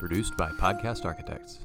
Produced 0.00 0.34
by 0.38 0.48
Podcast 0.52 1.04
Architects. 1.04 1.58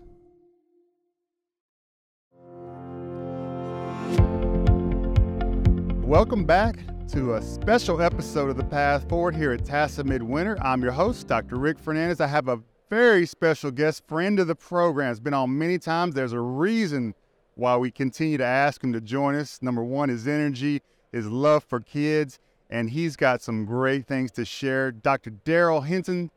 Welcome 6.05 6.43
back 6.43 6.75
to 7.13 7.35
a 7.35 7.41
special 7.41 8.01
episode 8.01 8.49
of 8.49 8.57
The 8.57 8.65
Path 8.65 9.07
Forward 9.07 9.37
here 9.37 9.53
at 9.53 9.63
TASA 9.63 10.03
Midwinter. 10.03 10.57
I'm 10.61 10.83
your 10.83 10.91
host, 10.91 11.27
Dr. 11.27 11.55
Rick 11.55 11.79
Fernandez. 11.79 12.19
I 12.19 12.27
have 12.27 12.49
a 12.49 12.59
very 12.89 13.25
special 13.25 13.71
guest, 13.71 14.03
friend 14.05 14.37
of 14.41 14.47
the 14.47 14.55
program. 14.55 15.07
Has 15.07 15.21
been 15.21 15.33
on 15.33 15.57
many 15.57 15.79
times. 15.79 16.13
There's 16.13 16.33
a 16.33 16.39
reason 16.41 17.15
why 17.53 17.77
we 17.77 17.89
continue 17.89 18.37
to 18.37 18.45
ask 18.45 18.83
him 18.83 18.91
to 18.91 18.99
join 18.99 19.35
us. 19.35 19.61
Number 19.61 19.81
one, 19.81 20.09
his 20.09 20.27
energy, 20.27 20.81
his 21.13 21.25
love 21.25 21.63
for 21.63 21.79
kids, 21.79 22.39
and 22.69 22.89
he's 22.89 23.15
got 23.15 23.41
some 23.41 23.63
great 23.63 24.07
things 24.07 24.29
to 24.33 24.43
share. 24.43 24.91
Dr. 24.91 25.31
Darryl 25.31 25.85
Henson, 25.87 26.31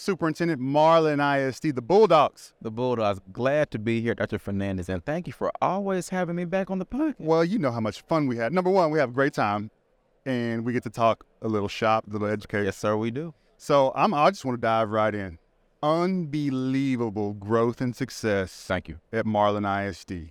Superintendent 0.00 0.60
Marlin 0.60 1.18
ISD, 1.18 1.66
uh, 1.66 1.72
the 1.74 1.82
Bulldogs. 1.82 2.54
The 2.62 2.70
Bulldogs. 2.70 3.18
Glad 3.32 3.72
to 3.72 3.80
be 3.80 4.00
here, 4.00 4.14
Dr. 4.14 4.38
Fernandez, 4.38 4.88
and 4.88 5.04
thank 5.04 5.26
you 5.26 5.32
for 5.32 5.50
always 5.60 6.10
having 6.10 6.36
me 6.36 6.44
back 6.44 6.70
on 6.70 6.78
the 6.78 6.86
podcast. 6.86 7.16
Well, 7.18 7.44
you 7.44 7.58
know 7.58 7.72
how 7.72 7.80
much 7.80 8.02
fun 8.02 8.28
we 8.28 8.36
had. 8.36 8.52
Number 8.52 8.70
one, 8.70 8.92
we 8.92 9.00
have 9.00 9.08
a 9.08 9.12
great 9.12 9.32
time, 9.32 9.72
and 10.24 10.64
we 10.64 10.72
get 10.72 10.84
to 10.84 10.90
talk 10.90 11.26
a 11.42 11.48
little 11.48 11.66
shop, 11.66 12.06
a 12.06 12.10
little 12.10 12.28
educate. 12.28 12.62
Yes, 12.62 12.76
sir, 12.76 12.96
we 12.96 13.10
do. 13.10 13.34
So 13.56 13.90
I'm. 13.96 14.14
I 14.14 14.30
just 14.30 14.44
want 14.44 14.56
to 14.56 14.60
dive 14.60 14.90
right 14.90 15.12
in. 15.12 15.40
Unbelievable 15.82 17.32
growth 17.32 17.80
and 17.80 17.96
success. 17.96 18.52
Thank 18.68 18.86
you 18.86 19.00
at 19.12 19.26
Marlin 19.26 19.64
ISD, 19.64 20.30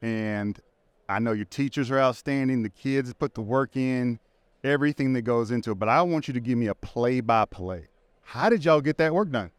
and 0.00 0.60
I 1.08 1.18
know 1.18 1.32
your 1.32 1.46
teachers 1.46 1.90
are 1.90 1.98
outstanding. 1.98 2.62
The 2.62 2.70
kids 2.70 3.12
put 3.14 3.34
the 3.34 3.42
work 3.42 3.76
in, 3.76 4.20
everything 4.62 5.12
that 5.14 5.22
goes 5.22 5.50
into 5.50 5.72
it. 5.72 5.80
But 5.80 5.88
I 5.88 6.02
want 6.02 6.28
you 6.28 6.34
to 6.34 6.40
give 6.40 6.56
me 6.56 6.68
a 6.68 6.74
play-by-play 6.76 7.88
how 8.22 8.48
did 8.48 8.64
y'all 8.64 8.80
get 8.80 8.98
that 8.98 9.14
work 9.14 9.30
done? 9.30 9.50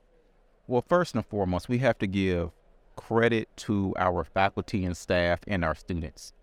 Well, 0.67 0.83
first 0.87 1.15
and 1.15 1.25
foremost, 1.25 1.69
we 1.69 1.79
have 1.79 1.97
to 1.99 2.07
give 2.07 2.51
credit 2.95 3.49
to 3.57 3.93
our 3.97 4.23
faculty 4.23 4.85
and 4.85 4.95
staff 4.95 5.39
and 5.47 5.63
our 5.63 5.75
students. 5.75 6.33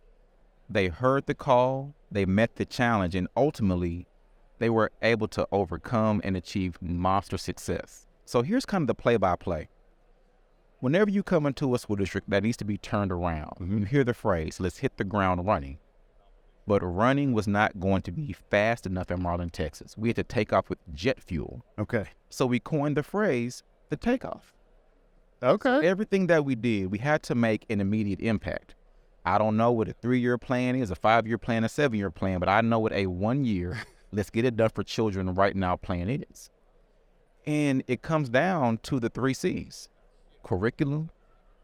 They 0.68 0.88
heard 0.88 1.26
the 1.26 1.34
call, 1.34 1.94
they 2.10 2.24
met 2.24 2.56
the 2.56 2.64
challenge, 2.64 3.14
and 3.14 3.28
ultimately, 3.36 4.06
they 4.58 4.70
were 4.70 4.92
able 5.02 5.26
to 5.28 5.48
overcome 5.50 6.20
and 6.22 6.36
achieve 6.36 6.76
monster 6.80 7.38
success. 7.38 8.06
So 8.24 8.42
here's 8.42 8.66
kind 8.66 8.82
of 8.82 8.88
the 8.88 8.94
play 8.94 9.16
by 9.16 9.36
play. 9.36 9.68
Whenever 10.80 11.10
you 11.10 11.22
come 11.22 11.46
into 11.46 11.74
a 11.74 11.78
school 11.78 11.96
district 11.96 12.30
that 12.30 12.42
needs 12.42 12.56
to 12.58 12.64
be 12.64 12.78
turned 12.78 13.10
around, 13.10 13.52
you 13.60 13.84
hear 13.84 14.04
the 14.04 14.14
phrase, 14.14 14.60
let's 14.60 14.78
hit 14.78 14.96
the 14.96 15.04
ground 15.04 15.46
running 15.46 15.78
but 16.66 16.80
running 16.82 17.32
was 17.32 17.48
not 17.48 17.80
going 17.80 18.02
to 18.02 18.12
be 18.12 18.34
fast 18.50 18.86
enough 18.86 19.10
in 19.10 19.22
Marlin, 19.22 19.50
Texas. 19.50 19.96
We 19.96 20.08
had 20.08 20.16
to 20.16 20.24
take 20.24 20.52
off 20.52 20.68
with 20.68 20.78
jet 20.94 21.20
fuel. 21.20 21.64
Okay. 21.78 22.06
So 22.28 22.46
we 22.46 22.60
coined 22.60 22.96
the 22.96 23.02
phrase 23.02 23.62
the 23.88 23.96
takeoff. 23.96 24.54
Okay. 25.42 25.68
So 25.68 25.80
everything 25.80 26.26
that 26.28 26.44
we 26.44 26.54
did, 26.54 26.90
we 26.90 26.98
had 26.98 27.22
to 27.24 27.34
make 27.34 27.66
an 27.70 27.80
immediate 27.80 28.20
impact. 28.20 28.74
I 29.24 29.38
don't 29.38 29.56
know 29.56 29.72
what 29.72 29.88
a 29.88 29.92
three 29.92 30.20
year 30.20 30.38
plan 30.38 30.76
is, 30.76 30.90
a 30.90 30.94
five 30.94 31.26
year 31.26 31.38
plan, 31.38 31.64
a 31.64 31.68
seven 31.68 31.98
year 31.98 32.10
plan, 32.10 32.40
but 32.40 32.48
I 32.48 32.60
know 32.60 32.78
what 32.78 32.92
a 32.92 33.06
one 33.06 33.44
year, 33.44 33.80
let's 34.12 34.30
get 34.30 34.44
it 34.44 34.56
done 34.56 34.70
for 34.70 34.82
children 34.82 35.34
right 35.34 35.54
now 35.54 35.76
plan 35.76 36.08
is. 36.08 36.50
And 37.46 37.82
it 37.86 38.02
comes 38.02 38.28
down 38.28 38.78
to 38.84 39.00
the 39.00 39.08
three 39.08 39.34
C's 39.34 39.88
curriculum, 40.42 41.10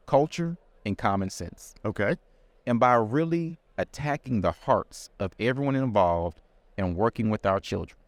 culture, 0.06 0.56
and 0.84 0.96
common 0.96 1.30
sense. 1.30 1.74
Okay. 1.84 2.16
And 2.66 2.80
by 2.80 2.94
really 2.94 3.58
attacking 3.78 4.40
the 4.40 4.52
hearts 4.52 5.10
of 5.18 5.32
everyone 5.38 5.76
involved 5.76 6.40
and 6.76 6.96
working 6.96 7.30
with 7.30 7.46
our 7.46 7.60
children. 7.60 7.98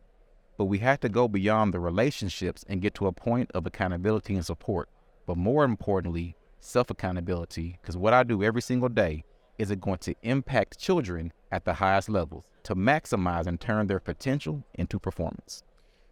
But 0.56 0.66
we 0.66 0.78
have 0.78 1.00
to 1.00 1.08
go 1.08 1.28
beyond 1.28 1.72
the 1.72 1.80
relationships 1.80 2.64
and 2.69 2.83
get 2.83 2.94
to 2.94 3.06
a 3.06 3.12
point 3.12 3.50
of 3.55 3.66
accountability 3.66 4.34
and 4.34 4.44
support. 4.44 4.89
But 5.27 5.36
more 5.36 5.64
importantly, 5.64 6.36
self 6.61 6.91
accountability, 6.91 7.78
because 7.80 7.96
what 7.96 8.12
I 8.12 8.24
do 8.24 8.42
every 8.42 8.62
single 8.62 8.89
day 8.89 9.24
is 9.58 9.70
it 9.70 9.80
going 9.80 9.98
to 9.98 10.14
impact 10.22 10.78
children 10.78 11.33
at 11.51 11.64
the 11.64 11.74
highest 11.74 12.08
levels 12.08 12.45
to 12.64 12.74
maximize 12.74 13.46
and 13.46 13.61
turn 13.61 13.86
their 13.86 14.00
potential 14.00 14.64
into 14.74 14.98
performance. 14.98 15.62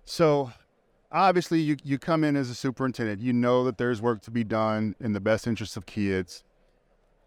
So, 0.05 0.53
obviously, 1.13 1.61
you, 1.61 1.77
you 1.83 1.99
come 1.99 2.25
in 2.25 2.37
as 2.37 2.51
a 2.51 2.55
superintendent, 2.55 3.21
you 3.21 3.33
know 3.33 3.65
that 3.65 3.79
there's 3.79 4.01
work 4.01 4.23
to 4.23 4.31
be 4.31 4.45
done 4.45 4.95
in 5.01 5.13
the 5.13 5.21
best 5.21 5.47
interest 5.47 5.77
of 5.77 5.87
kids 5.87 6.45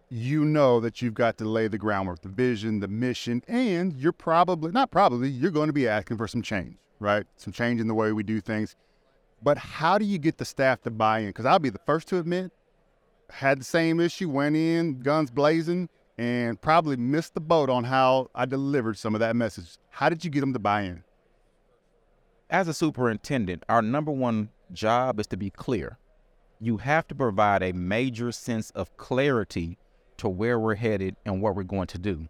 you 0.09 0.43
know 0.43 0.79
that 0.79 1.01
you've 1.01 1.13
got 1.13 1.37
to 1.37 1.45
lay 1.45 1.67
the 1.67 1.77
groundwork, 1.77 2.21
the 2.21 2.29
vision, 2.29 2.79
the 2.79 2.87
mission, 2.87 3.43
and 3.47 3.93
you're 3.93 4.11
probably, 4.11 4.71
not 4.71 4.89
probably, 4.89 5.29
you're 5.29 5.51
going 5.51 5.67
to 5.67 5.73
be 5.73 5.87
asking 5.87 6.17
for 6.17 6.27
some 6.27 6.41
change, 6.41 6.77
right? 6.99 7.25
Some 7.35 7.53
change 7.53 7.79
in 7.79 7.87
the 7.87 7.93
way 7.93 8.11
we 8.11 8.23
do 8.23 8.41
things. 8.41 8.75
But 9.41 9.57
how 9.57 9.97
do 9.97 10.05
you 10.05 10.17
get 10.17 10.37
the 10.37 10.45
staff 10.45 10.81
to 10.81 10.91
buy 10.91 11.19
in? 11.19 11.27
Because 11.27 11.45
I'll 11.45 11.59
be 11.59 11.69
the 11.69 11.79
first 11.85 12.07
to 12.09 12.17
admit, 12.17 12.51
had 13.29 13.59
the 13.59 13.65
same 13.65 13.99
issue, 13.99 14.29
went 14.29 14.55
in, 14.55 14.99
guns 15.01 15.29
blazing, 15.29 15.89
and 16.17 16.59
probably 16.59 16.97
missed 16.97 17.35
the 17.35 17.39
boat 17.39 17.69
on 17.69 17.83
how 17.83 18.29
I 18.33 18.45
delivered 18.45 18.97
some 18.97 19.13
of 19.13 19.19
that 19.19 19.35
message. 19.35 19.77
How 19.89 20.09
did 20.09 20.25
you 20.25 20.31
get 20.31 20.41
them 20.41 20.53
to 20.53 20.59
buy 20.59 20.81
in? 20.81 21.03
As 22.49 22.67
a 22.67 22.73
superintendent, 22.73 23.63
our 23.69 23.83
number 23.83 24.11
one 24.11 24.49
job 24.73 25.19
is 25.19 25.27
to 25.27 25.37
be 25.37 25.51
clear. 25.51 25.99
You 26.59 26.77
have 26.77 27.07
to 27.09 27.15
provide 27.15 27.61
a 27.61 27.71
major 27.71 28.31
sense 28.31 28.71
of 28.71 28.97
clarity 28.97 29.77
to 30.19 30.29
where 30.29 30.59
we're 30.59 30.75
headed 30.75 31.15
and 31.25 31.41
what 31.41 31.55
we're 31.55 31.63
going 31.63 31.87
to 31.87 31.97
do. 31.97 32.27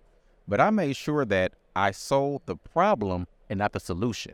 But 0.47 0.59
I 0.59 0.69
made 0.69 0.95
sure 0.95 1.25
that 1.25 1.53
I 1.75 1.91
solved 1.91 2.45
the 2.45 2.55
problem 2.55 3.27
and 3.49 3.59
not 3.59 3.73
the 3.73 3.79
solution. 3.79 4.33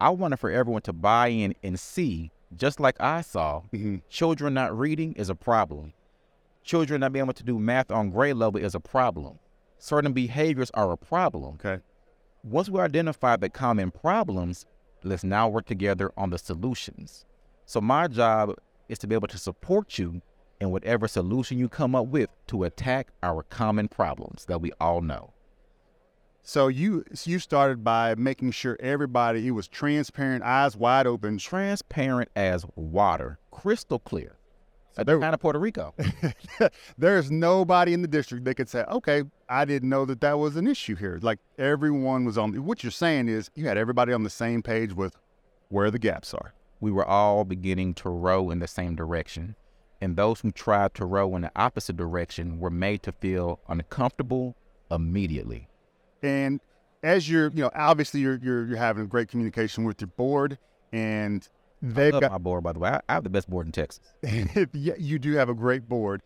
I 0.00 0.10
wanted 0.10 0.38
for 0.38 0.50
everyone 0.50 0.82
to 0.82 0.92
buy 0.92 1.28
in 1.28 1.54
and 1.62 1.78
see, 1.78 2.30
just 2.56 2.80
like 2.80 3.00
I 3.00 3.20
saw, 3.20 3.62
mm-hmm. 3.72 3.96
children 4.08 4.54
not 4.54 4.76
reading 4.76 5.12
is 5.14 5.28
a 5.28 5.34
problem. 5.34 5.92
Children 6.62 7.00
not 7.00 7.12
being 7.12 7.24
able 7.24 7.34
to 7.34 7.44
do 7.44 7.58
math 7.58 7.90
on 7.90 8.10
grade 8.10 8.36
level 8.36 8.60
is 8.60 8.74
a 8.74 8.80
problem. 8.80 9.38
Certain 9.78 10.12
behaviors 10.12 10.70
are 10.72 10.92
a 10.92 10.96
problem. 10.96 11.54
Okay. 11.54 11.82
Once 12.42 12.68
we 12.68 12.80
identify 12.80 13.36
the 13.36 13.48
common 13.48 13.90
problems, 13.90 14.66
let's 15.02 15.24
now 15.24 15.48
work 15.48 15.66
together 15.66 16.10
on 16.16 16.30
the 16.30 16.38
solutions. 16.38 17.24
So 17.66 17.80
my 17.80 18.08
job 18.08 18.54
is 18.88 18.98
to 18.98 19.06
be 19.06 19.14
able 19.14 19.28
to 19.28 19.38
support 19.38 19.98
you 19.98 20.22
and 20.60 20.72
whatever 20.72 21.08
solution 21.08 21.58
you 21.58 21.68
come 21.68 21.94
up 21.94 22.06
with 22.06 22.30
to 22.48 22.64
attack 22.64 23.08
our 23.22 23.42
common 23.42 23.88
problems 23.88 24.44
that 24.46 24.60
we 24.60 24.72
all 24.80 25.00
know. 25.00 25.32
So 26.46 26.68
you 26.68 27.04
you 27.24 27.38
started 27.38 27.82
by 27.82 28.14
making 28.16 28.50
sure 28.50 28.76
everybody 28.78 29.48
it 29.48 29.52
was 29.52 29.66
transparent, 29.66 30.44
eyes 30.44 30.76
wide 30.76 31.06
open, 31.06 31.38
transparent 31.38 32.28
as 32.36 32.66
water, 32.76 33.38
crystal 33.50 33.98
clear. 33.98 34.36
At 34.96 35.06
the 35.06 35.18
kind 35.18 35.34
of 35.34 35.40
Puerto 35.40 35.58
Rico. 35.58 35.92
There's 36.98 37.28
nobody 37.28 37.94
in 37.94 38.02
the 38.02 38.08
district 38.08 38.44
that 38.44 38.54
could 38.54 38.68
say, 38.68 38.84
"Okay, 38.84 39.24
I 39.48 39.64
didn't 39.64 39.88
know 39.88 40.04
that 40.04 40.20
that 40.20 40.38
was 40.38 40.56
an 40.56 40.68
issue 40.68 40.94
here." 40.94 41.18
Like 41.20 41.40
everyone 41.58 42.24
was 42.24 42.38
on. 42.38 42.52
What 42.64 42.84
you're 42.84 42.92
saying 42.92 43.28
is 43.28 43.50
you 43.54 43.66
had 43.66 43.78
everybody 43.78 44.12
on 44.12 44.22
the 44.22 44.30
same 44.30 44.62
page 44.62 44.92
with 44.92 45.16
where 45.68 45.90
the 45.90 45.98
gaps 45.98 46.32
are. 46.34 46.52
We 46.78 46.92
were 46.92 47.06
all 47.06 47.44
beginning 47.44 47.94
to 47.94 48.10
row 48.10 48.50
in 48.50 48.58
the 48.58 48.68
same 48.68 48.94
direction 48.94 49.56
and 50.04 50.16
those 50.16 50.40
who 50.40 50.52
tried 50.52 50.94
to 50.94 51.06
row 51.06 51.34
in 51.34 51.42
the 51.42 51.50
opposite 51.56 51.96
direction 51.96 52.60
were 52.60 52.70
made 52.70 53.02
to 53.02 53.12
feel 53.12 53.58
uncomfortable 53.68 54.54
immediately. 54.90 55.66
And 56.22 56.60
as 57.02 57.28
you're, 57.28 57.50
you 57.50 57.62
know, 57.62 57.70
obviously 57.74 58.20
you're 58.20 58.38
you're, 58.42 58.66
you're 58.66 58.76
having 58.76 59.06
great 59.06 59.28
communication 59.28 59.84
with 59.84 60.00
your 60.00 60.08
board, 60.08 60.58
and 60.92 61.48
they've 61.82 62.12
got 62.12 62.30
my 62.30 62.38
board. 62.38 62.62
By 62.62 62.72
the 62.72 62.78
way, 62.78 62.90
I, 62.90 63.00
I 63.08 63.14
have 63.14 63.24
the 63.24 63.30
best 63.30 63.48
board 63.48 63.66
in 63.66 63.72
Texas. 63.72 64.00
you 64.72 65.18
do 65.18 65.32
have 65.32 65.48
a 65.48 65.54
great 65.54 65.88
board, 65.88 66.20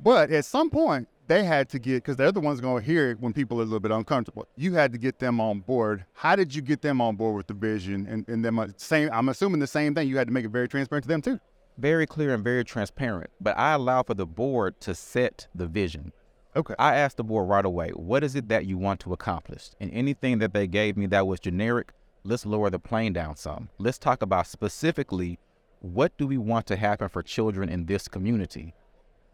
but 0.00 0.30
at 0.30 0.44
some 0.46 0.70
point 0.70 1.06
they 1.26 1.44
had 1.44 1.68
to 1.68 1.78
get 1.78 1.96
because 1.96 2.16
they're 2.16 2.32
the 2.32 2.40
ones 2.40 2.62
going 2.62 2.82
to 2.82 2.86
hear 2.86 3.10
it 3.10 3.20
when 3.20 3.34
people 3.34 3.58
are 3.58 3.62
a 3.62 3.66
little 3.66 3.80
bit 3.80 3.92
uncomfortable. 3.92 4.48
You 4.56 4.72
had 4.74 4.92
to 4.92 4.98
get 4.98 5.18
them 5.18 5.38
on 5.38 5.60
board. 5.60 6.06
How 6.14 6.34
did 6.34 6.54
you 6.54 6.62
get 6.62 6.80
them 6.80 7.02
on 7.02 7.16
board 7.16 7.36
with 7.36 7.46
the 7.46 7.54
vision 7.54 8.06
and 8.06 8.26
and 8.26 8.42
them 8.42 8.58
uh, 8.58 8.68
same? 8.78 9.10
I'm 9.12 9.28
assuming 9.28 9.60
the 9.60 9.66
same 9.66 9.94
thing. 9.94 10.08
You 10.08 10.16
had 10.16 10.28
to 10.28 10.32
make 10.32 10.46
it 10.46 10.50
very 10.50 10.66
transparent 10.66 11.04
to 11.04 11.08
them 11.08 11.20
too 11.20 11.38
very 11.78 12.06
clear 12.06 12.34
and 12.34 12.44
very 12.44 12.64
transparent, 12.64 13.30
but 13.40 13.56
I 13.56 13.72
allow 13.72 14.02
for 14.02 14.14
the 14.14 14.26
board 14.26 14.80
to 14.80 14.94
set 14.94 15.46
the 15.54 15.66
vision. 15.66 16.12
Okay. 16.56 16.74
I 16.78 16.96
asked 16.96 17.18
the 17.18 17.24
board 17.24 17.48
right 17.48 17.64
away, 17.64 17.90
what 17.90 18.24
is 18.24 18.34
it 18.34 18.48
that 18.48 18.66
you 18.66 18.76
want 18.76 19.00
to 19.00 19.12
accomplish? 19.12 19.70
And 19.80 19.92
anything 19.92 20.38
that 20.38 20.52
they 20.52 20.66
gave 20.66 20.96
me 20.96 21.06
that 21.06 21.26
was 21.26 21.38
generic, 21.38 21.92
let's 22.24 22.44
lower 22.44 22.68
the 22.68 22.80
plane 22.80 23.12
down 23.12 23.36
some. 23.36 23.68
Let's 23.78 23.98
talk 23.98 24.22
about 24.22 24.46
specifically 24.46 25.38
what 25.80 26.16
do 26.18 26.26
we 26.26 26.38
want 26.38 26.66
to 26.66 26.76
happen 26.76 27.08
for 27.08 27.22
children 27.22 27.68
in 27.68 27.86
this 27.86 28.08
community? 28.08 28.74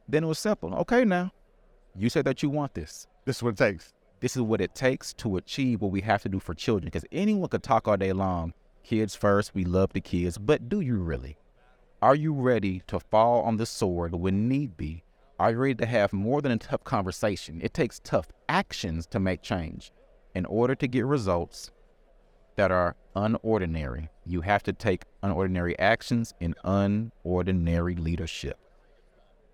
Then 0.06 0.24
it 0.24 0.26
was 0.26 0.38
simple. 0.38 0.74
Okay, 0.74 1.04
now, 1.04 1.32
you 1.96 2.10
said 2.10 2.26
that 2.26 2.42
you 2.42 2.50
want 2.50 2.74
this. 2.74 3.06
This 3.24 3.36
is 3.36 3.42
what 3.42 3.54
it 3.54 3.56
takes. 3.56 3.94
This 4.20 4.36
is 4.36 4.42
what 4.42 4.60
it 4.60 4.74
takes 4.74 5.14
to 5.14 5.38
achieve 5.38 5.80
what 5.80 5.92
we 5.92 6.02
have 6.02 6.22
to 6.22 6.28
do 6.28 6.40
for 6.40 6.52
children. 6.52 6.86
Because 6.86 7.06
anyone 7.10 7.48
could 7.48 7.62
talk 7.62 7.88
all 7.88 7.96
day 7.96 8.12
long, 8.12 8.52
kids 8.82 9.14
first, 9.14 9.54
we 9.54 9.64
love 9.64 9.94
the 9.94 10.00
kids, 10.00 10.36
but 10.36 10.68
do 10.68 10.80
you 10.80 10.96
really? 10.96 11.38
Are 12.04 12.14
you 12.14 12.34
ready 12.34 12.82
to 12.88 13.00
fall 13.00 13.40
on 13.44 13.56
the 13.56 13.64
sword 13.64 14.14
when 14.14 14.46
need 14.46 14.76
be? 14.76 15.04
Are 15.38 15.52
you 15.52 15.56
ready 15.56 15.74
to 15.76 15.86
have 15.86 16.12
more 16.12 16.42
than 16.42 16.52
a 16.52 16.58
tough 16.58 16.84
conversation? 16.84 17.62
It 17.62 17.72
takes 17.72 17.98
tough 17.98 18.26
actions 18.46 19.06
to 19.06 19.18
make 19.18 19.40
change. 19.40 19.90
In 20.34 20.44
order 20.44 20.74
to 20.74 20.86
get 20.86 21.06
results, 21.06 21.70
that 22.56 22.70
are 22.70 22.94
unordinary. 23.16 24.10
You 24.26 24.42
have 24.42 24.62
to 24.64 24.74
take 24.74 25.04
unordinary 25.22 25.76
actions 25.78 26.34
in 26.40 26.54
unordinary 26.62 27.98
leadership. 27.98 28.58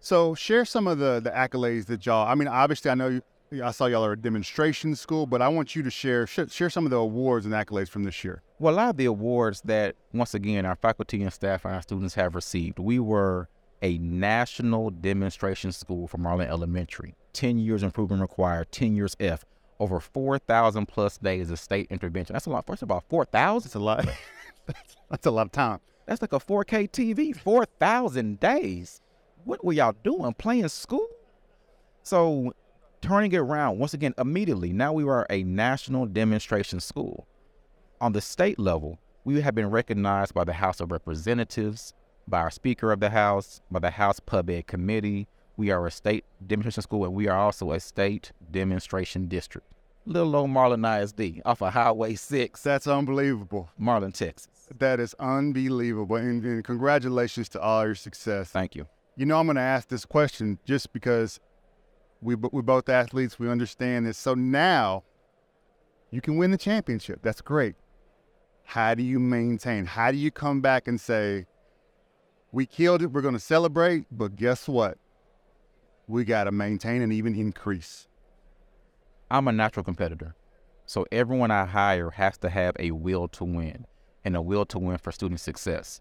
So 0.01 0.35
share 0.35 0.65
some 0.65 0.89
of 0.89 0.99
the 0.99 1.21
the 1.21 1.31
accolades 1.31 1.87
that 1.87 2.05
y'all. 2.05 2.27
I 2.27 2.35
mean, 2.35 2.49
obviously, 2.49 2.91
I 2.91 2.97
know 2.97 3.11
you, 3.11 3.23
I 3.53 3.73
saw 3.73 3.87
y'all 3.87 4.05
are 4.05 4.13
a 4.13 4.17
demonstration 4.17 4.95
school, 4.95 5.27
but 5.27 5.43
I 5.43 5.49
want 5.49 5.75
you 5.75 5.83
to 5.83 5.91
share 5.91 6.25
sh- 6.25 6.51
share 6.51 6.71
some 6.71 6.85
of 6.85 6.91
the 6.91 6.99
awards 6.99 7.47
and 7.47 7.55
accolades 7.55 7.89
from 7.89 8.05
this 8.05 8.23
year. 8.23 8.43
Well, 8.61 8.73
a 8.73 8.77
lot 8.77 8.91
of 8.91 8.97
the 8.97 9.07
awards 9.07 9.61
that, 9.63 9.97
once 10.13 10.35
again, 10.35 10.65
our 10.65 10.77
faculty 10.77 11.21
and 11.21 11.33
staff 11.33 11.65
and 11.65 11.75
our 11.75 11.83
students 11.83 12.15
have 12.15 12.37
received. 12.37 12.79
We 12.79 13.01
were 13.01 13.49
a 13.83 13.99
national 13.99 14.91
demonstration 14.91 15.73
school 15.73 16.07
for 16.07 16.19
Marlin 16.19 16.49
Elementary. 16.49 17.17
10 17.33 17.59
years 17.59 17.83
improvement 17.83 18.21
required, 18.23 18.71
10 18.71 18.95
years 18.95 19.17
F, 19.19 19.45
over 19.81 19.99
4,000 19.99 20.87
plus 20.87 21.19
days 21.19 21.51
of 21.51 21.59
state 21.59 21.89
intervention. 21.91 22.35
That's 22.35 22.47
a 22.47 22.51
lot. 22.51 22.67
First 22.67 22.83
of 22.83 22.93
all, 22.93 23.03
4,000? 23.09 23.67
That's 23.67 23.75
a 23.75 23.79
lot. 23.81 24.09
that's 25.11 25.27
a 25.27 25.31
lot 25.31 25.47
of 25.47 25.53
time. 25.53 25.81
That's 26.07 26.23
like 26.23 26.33
a 26.33 26.39
4K 26.39 26.89
TV, 26.89 27.37
4,000 27.37 28.39
days. 28.39 29.01
What 29.45 29.65
were 29.65 29.73
y'all 29.73 29.97
doing? 30.05 30.35
Playing 30.35 30.69
school? 30.69 31.09
So, 32.05 32.53
turning 33.01 33.33
it 33.33 33.39
around, 33.39 33.79
once 33.79 33.95
again, 33.95 34.15
immediately, 34.19 34.73
now 34.73 34.93
we 34.93 35.05
are 35.05 35.27
a 35.31 35.43
national 35.43 36.07
demonstration 36.07 36.81
school. 36.81 37.27
On 38.01 38.13
the 38.13 38.21
state 38.21 38.59
level, 38.59 38.99
we 39.25 39.41
have 39.41 39.55
been 39.55 39.71
recognized 39.71 40.35
by 40.35 40.45
the 40.45 40.55
House 40.55 40.81
of 40.81 40.91
Representatives, 40.91 41.95
by 42.27 42.41
our 42.41 42.51
Speaker 42.51 42.93
of 42.93 43.01
the 43.01 43.11
House, 43.11 43.61
by 43.71 43.79
the 43.79 43.91
House 43.91 44.21
Pub 44.21 44.49
Ed 44.49 44.67
Committee. 44.67 45.29
We 45.57 45.71
are 45.71 45.87
a 45.87 45.91
state 45.91 46.25
demonstration 46.47 46.83
school, 46.83 47.05
and 47.05 47.15
we 47.15 47.29
are 47.29 47.39
also 47.39 47.73
a 47.73 47.81
state 47.81 48.33
demonstration 48.51 49.29
district. 49.29 49.67
Little 50.07 50.35
old 50.35 50.51
Marlin 50.51 50.85
ISD 50.85 51.43
off 51.45 51.61
of 51.61 51.75
Highway 51.75 52.15
6, 52.15 52.63
That's 52.63 52.87
unbelievable. 52.87 53.69
Marlin, 53.77 54.13
Texas. 54.13 54.49
That 54.79 54.99
is 55.01 55.15
unbelievable. 55.19 56.17
And, 56.17 56.43
and 56.45 56.65
congratulations 56.65 57.49
to 57.51 57.61
all 57.61 57.85
your 57.85 57.95
success. 57.95 58.49
Thank 58.51 58.75
you. 58.75 58.87
You 59.17 59.27
know, 59.27 59.39
I'm 59.39 59.47
going 59.47 59.57
to 59.57 59.63
ask 59.63 59.89
this 59.89 60.07
question 60.07 60.59
just 60.65 60.93
because 60.95 61.41
we 62.21 62.35
we're 62.35 62.63
both 62.63 62.89
athletes. 62.89 63.39
We 63.39 63.49
understand 63.49 64.07
this. 64.07 64.19
So 64.19 64.35
now 64.35 65.05
you 66.11 66.21
can 66.21 66.37
win 66.37 66.51
the 66.51 66.59
championship. 66.59 67.21
That's 67.23 67.41
great. 67.41 67.77
How 68.65 68.95
do 68.95 69.03
you 69.03 69.19
maintain? 69.19 69.87
How 69.87 70.11
do 70.11 70.17
you 70.17 70.31
come 70.31 70.61
back 70.61 70.87
and 70.87 71.01
say, 71.01 71.47
we 72.53 72.67
killed 72.67 73.03
it, 73.03 73.09
we're 73.09 73.21
going 73.21 73.35
to 73.35 73.41
celebrate, 73.41 74.05
but 74.11 74.37
guess 74.37 74.69
what? 74.69 74.99
We 76.07 76.25
got 76.25 76.45
to 76.45 76.53
maintain 76.53 77.03
and 77.03 77.13
even 77.13 77.35
increase. 77.35 78.09
I'm 79.31 79.47
a 79.47 79.53
natural 79.53 79.85
competitor. 79.85 80.35
So 80.87 81.07
everyone 81.13 81.53
I 81.53 81.67
hire 81.67 82.11
has 82.11 82.37
to 82.39 82.49
have 82.49 82.75
a 82.79 82.91
will 82.91 83.29
to 83.29 83.45
win 83.45 83.87
and 84.25 84.35
a 84.35 84.43
will 84.43 84.67
to 84.67 84.79
win 84.79 84.99
for 84.99 85.13
student 85.13 85.41
success. 85.41 86.01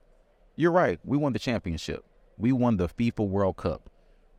You're 0.55 0.71
right. 0.71 0.99
We 1.03 1.17
won 1.17 1.33
the 1.33 1.39
championship. 1.39 2.03
We 2.37 2.51
won 2.51 2.77
the 2.77 2.89
FIFA 2.89 3.27
World 3.27 3.57
Cup. 3.57 3.88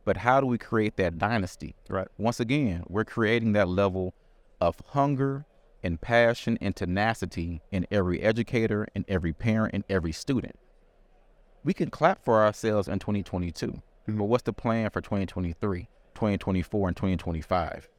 But 0.03 0.17
how 0.17 0.41
do 0.41 0.47
we 0.47 0.57
create 0.57 0.97
that 0.97 1.17
dynasty? 1.17 1.75
Right. 1.89 2.07
Once 2.17 2.39
again, 2.39 2.83
we're 2.87 3.05
creating 3.05 3.53
that 3.53 3.67
level 3.67 4.13
of 4.59 4.75
hunger 4.87 5.45
and 5.83 5.99
passion 5.99 6.57
and 6.61 6.75
tenacity 6.75 7.61
in 7.71 7.87
every 7.91 8.21
educator 8.21 8.87
and 8.95 9.05
every 9.07 9.33
parent 9.33 9.73
and 9.73 9.83
every 9.89 10.11
student. 10.11 10.55
We 11.63 11.73
can 11.73 11.89
clap 11.89 12.23
for 12.23 12.43
ourselves 12.43 12.87
in 12.87 12.99
2022, 12.99 13.81
but 14.07 14.23
what's 14.23 14.43
the 14.43 14.53
plan 14.53 14.89
for 14.89 15.01
2023, 15.01 15.87
2024, 16.15 16.87
and 16.87 16.97
2025? 16.97 17.89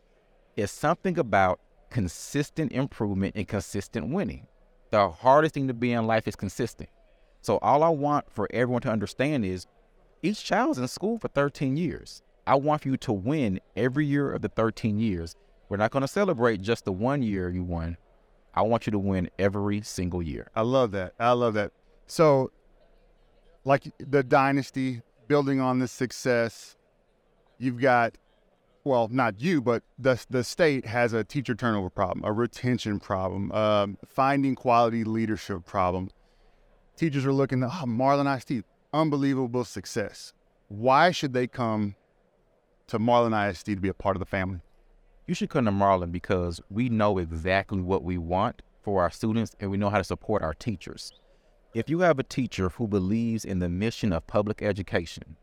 It's 0.56 0.72
something 0.72 1.18
about 1.18 1.60
consistent 1.90 2.72
improvement 2.72 3.36
and 3.36 3.46
consistent 3.46 4.08
winning. 4.08 4.46
The 4.90 5.10
hardest 5.10 5.54
thing 5.54 5.68
to 5.68 5.74
be 5.74 5.92
in 5.92 6.06
life 6.06 6.26
is 6.26 6.36
consistent. 6.36 6.90
So 7.40 7.58
all 7.58 7.82
I 7.82 7.88
want 7.88 8.30
for 8.30 8.48
everyone 8.52 8.82
to 8.82 8.90
understand 8.90 9.44
is 9.44 9.66
each 10.22 10.44
child's 10.44 10.78
in 10.78 10.86
school 10.88 11.18
for 11.18 11.28
13 11.28 11.76
years. 11.76 12.22
I 12.46 12.54
want 12.54 12.84
you 12.84 12.96
to 12.96 13.12
win 13.12 13.60
every 13.76 14.06
year 14.06 14.32
of 14.32 14.42
the 14.42 14.48
13 14.48 14.98
years. 14.98 15.34
We're 15.68 15.76
not 15.76 15.90
going 15.90 16.02
to 16.02 16.08
celebrate 16.08 16.60
just 16.60 16.84
the 16.84 16.92
one 16.92 17.22
year 17.22 17.48
you 17.48 17.64
won. 17.64 17.96
I 18.54 18.62
want 18.62 18.86
you 18.86 18.90
to 18.92 18.98
win 18.98 19.30
every 19.38 19.80
single 19.82 20.22
year. 20.22 20.50
I 20.54 20.62
love 20.62 20.92
that. 20.92 21.14
I 21.18 21.32
love 21.32 21.54
that. 21.54 21.72
So, 22.06 22.50
like 23.64 23.90
the 23.98 24.22
dynasty, 24.22 25.02
building 25.28 25.60
on 25.60 25.78
this 25.78 25.92
success, 25.92 26.76
you've 27.58 27.80
got, 27.80 28.18
well, 28.84 29.08
not 29.10 29.40
you, 29.40 29.62
but 29.62 29.82
the 29.98 30.22
the 30.28 30.44
state 30.44 30.84
has 30.84 31.12
a 31.12 31.24
teacher 31.24 31.54
turnover 31.54 31.88
problem, 31.88 32.24
a 32.24 32.32
retention 32.32 33.00
problem, 33.00 33.50
um, 33.52 33.96
finding 34.06 34.54
quality 34.54 35.04
leadership 35.04 35.64
problem. 35.64 36.10
Teachers 36.96 37.24
are 37.24 37.32
looking, 37.32 37.64
oh, 37.64 37.86
Marlin 37.86 38.26
ISD, 38.26 38.64
unbelievable 38.92 39.64
success. 39.64 40.32
Why 40.68 41.10
should 41.10 41.32
they 41.32 41.46
come 41.46 41.96
to 42.88 42.98
Marlin 42.98 43.32
ISD 43.32 43.66
to 43.66 43.76
be 43.76 43.88
a 43.88 43.94
part 43.94 44.16
of 44.16 44.20
the 44.20 44.26
family? 44.26 44.60
You 45.26 45.34
should 45.34 45.50
come 45.50 45.64
to 45.64 45.70
Marlin 45.70 46.10
because 46.10 46.60
we 46.68 46.88
know 46.88 47.18
exactly 47.18 47.80
what 47.80 48.02
we 48.02 48.18
want 48.18 48.62
for 48.82 49.02
our 49.02 49.10
students 49.10 49.54
and 49.60 49.70
we 49.70 49.76
know 49.76 49.90
how 49.90 49.98
to 49.98 50.04
support 50.04 50.42
our 50.42 50.54
teachers. 50.54 51.12
If 51.74 51.88
you 51.88 52.00
have 52.00 52.18
a 52.18 52.24
teacher 52.24 52.68
who 52.68 52.86
believes 52.86 53.44
in 53.44 53.58
the 53.60 53.68
mission 53.68 54.12
of 54.12 54.26
public 54.26 54.62
education, 54.62 55.36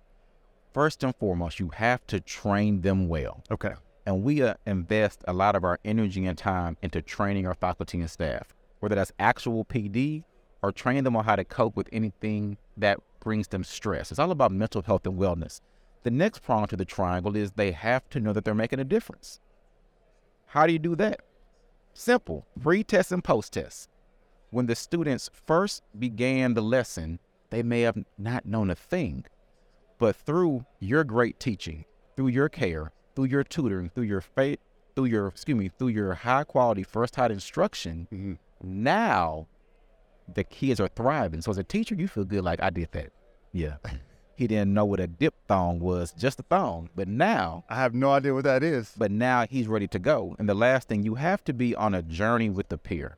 first 0.74 1.04
and 1.04 1.16
foremost, 1.16 1.60
you 1.60 1.69
have 1.69 2.06
to 2.07 2.19
train 2.19 2.81
them 2.81 3.07
well. 3.07 3.44
Okay. 3.50 3.74
And 4.06 4.24
we 4.24 4.44
uh, 4.44 4.56
invest 4.66 5.24
a 5.28 5.34
lot 5.34 5.56
of 5.56 5.63
our 5.63 5.80
energy 5.86 6.25
and 6.25 6.38
time 6.38 6.78
into 6.81 7.01
training 7.01 7.48
our 7.48 7.56
faculty 7.56 8.00
and 8.00 8.10
staff, 8.10 8.54
whether 8.80 8.96
that's 8.96 9.12
actual 9.19 9.66
PD 9.66 10.24
or 10.62 10.72
training 10.72 11.04
them 11.04 11.16
on 11.16 11.24
how 11.24 11.36
to 11.36 11.44
cope 11.44 11.75
with 11.75 11.90
anything 11.92 12.57
that 12.78 13.00
brings 13.19 13.48
them 13.48 13.63
stress. 13.63 14.12
It's 14.12 14.19
all 14.19 14.31
about 14.31 14.51
mental 14.51 14.81
health 14.81 15.06
and 15.06 15.18
wellness. 15.19 15.62
The 16.04 16.12
next 16.12 16.39
prong 16.44 16.68
to 16.68 16.77
the 16.77 16.86
triangle 16.86 17.36
is 17.36 17.51
they 17.51 17.71
have 17.71 18.10
to 18.10 18.19
know 18.19 18.33
that 18.33 18.45
they're 18.45 18.56
making 18.56 18.80
a 18.80 18.86
difference. 18.86 19.39
How 20.48 20.66
do 20.66 20.74
you 20.74 20.80
do 20.80 20.95
that? 20.95 21.21
Simple 21.94 22.45
pre 22.60 22.83
test 22.83 23.12
and 23.12 23.24
post 23.24 23.54
test. 23.54 23.89
When 24.51 24.66
the 24.66 24.75
students 24.75 25.30
first 25.45 25.83
began 25.98 26.54
the 26.54 26.62
lesson, 26.62 27.19
they 27.50 27.62
may 27.62 27.81
have 27.81 27.98
not 28.18 28.45
known 28.45 28.69
a 28.69 28.75
thing, 28.75 29.25
but 30.00 30.15
through 30.15 30.65
your 30.80 31.04
great 31.04 31.39
teaching, 31.39 31.86
through 32.15 32.30
your 32.30 32.50
care, 32.50 32.92
through 33.15 33.25
your 33.25 33.44
tutoring, 33.44 33.89
through 33.89 34.04
your 34.04 34.22
faith, 34.22 34.60
through 34.95 35.06
your 35.06 35.27
excuse 35.27 35.57
me, 35.57 35.69
through 35.69 35.89
your 35.89 36.13
high 36.13 36.44
quality 36.44 36.83
first 36.83 37.13
taught 37.13 37.31
instruction, 37.31 38.07
Mhm. 38.12 38.38
now 38.63 39.48
the 40.34 40.44
kids 40.44 40.80
are 40.80 40.88
thriving. 40.88 41.42
So 41.42 41.52
as 41.52 41.58
a 41.58 41.64
teacher, 41.64 41.96
you 41.96 42.08
feel 42.08 42.26
good 42.26 42.44
like 42.44 42.62
I 42.62 42.70
did 42.70 42.92
that. 42.92 43.12
Yeah. 43.52 43.78
he 44.36 44.48
didn't 44.48 44.74
know 44.74 44.86
what 44.86 45.00
a 45.00 45.08
diphthong 45.08 45.80
was, 45.80 46.13
just 46.13 46.39
a 46.39 46.44
thong. 46.44 46.89
But 46.96 47.08
now 47.08 47.65
I 47.70 47.75
have 47.75 47.94
no 47.94 48.12
idea 48.12 48.34
what 48.34 48.46
that 48.46 48.63
is. 48.63 48.94
but 48.98 49.12
now 49.12 49.46
he's 49.50 49.68
ready 49.68 49.88
to 49.88 50.00
go. 50.00 50.36
And 50.39 50.48
the 50.48 50.53
last 50.53 50.88
thing, 50.88 51.03
you 51.03 51.15
have 51.15 51.44
to 51.46 51.53
be 51.53 51.75
on 51.75 51.94
a 51.94 52.01
journey 52.01 52.50
with 52.50 52.70
the 52.70 52.77
peer. 52.77 53.18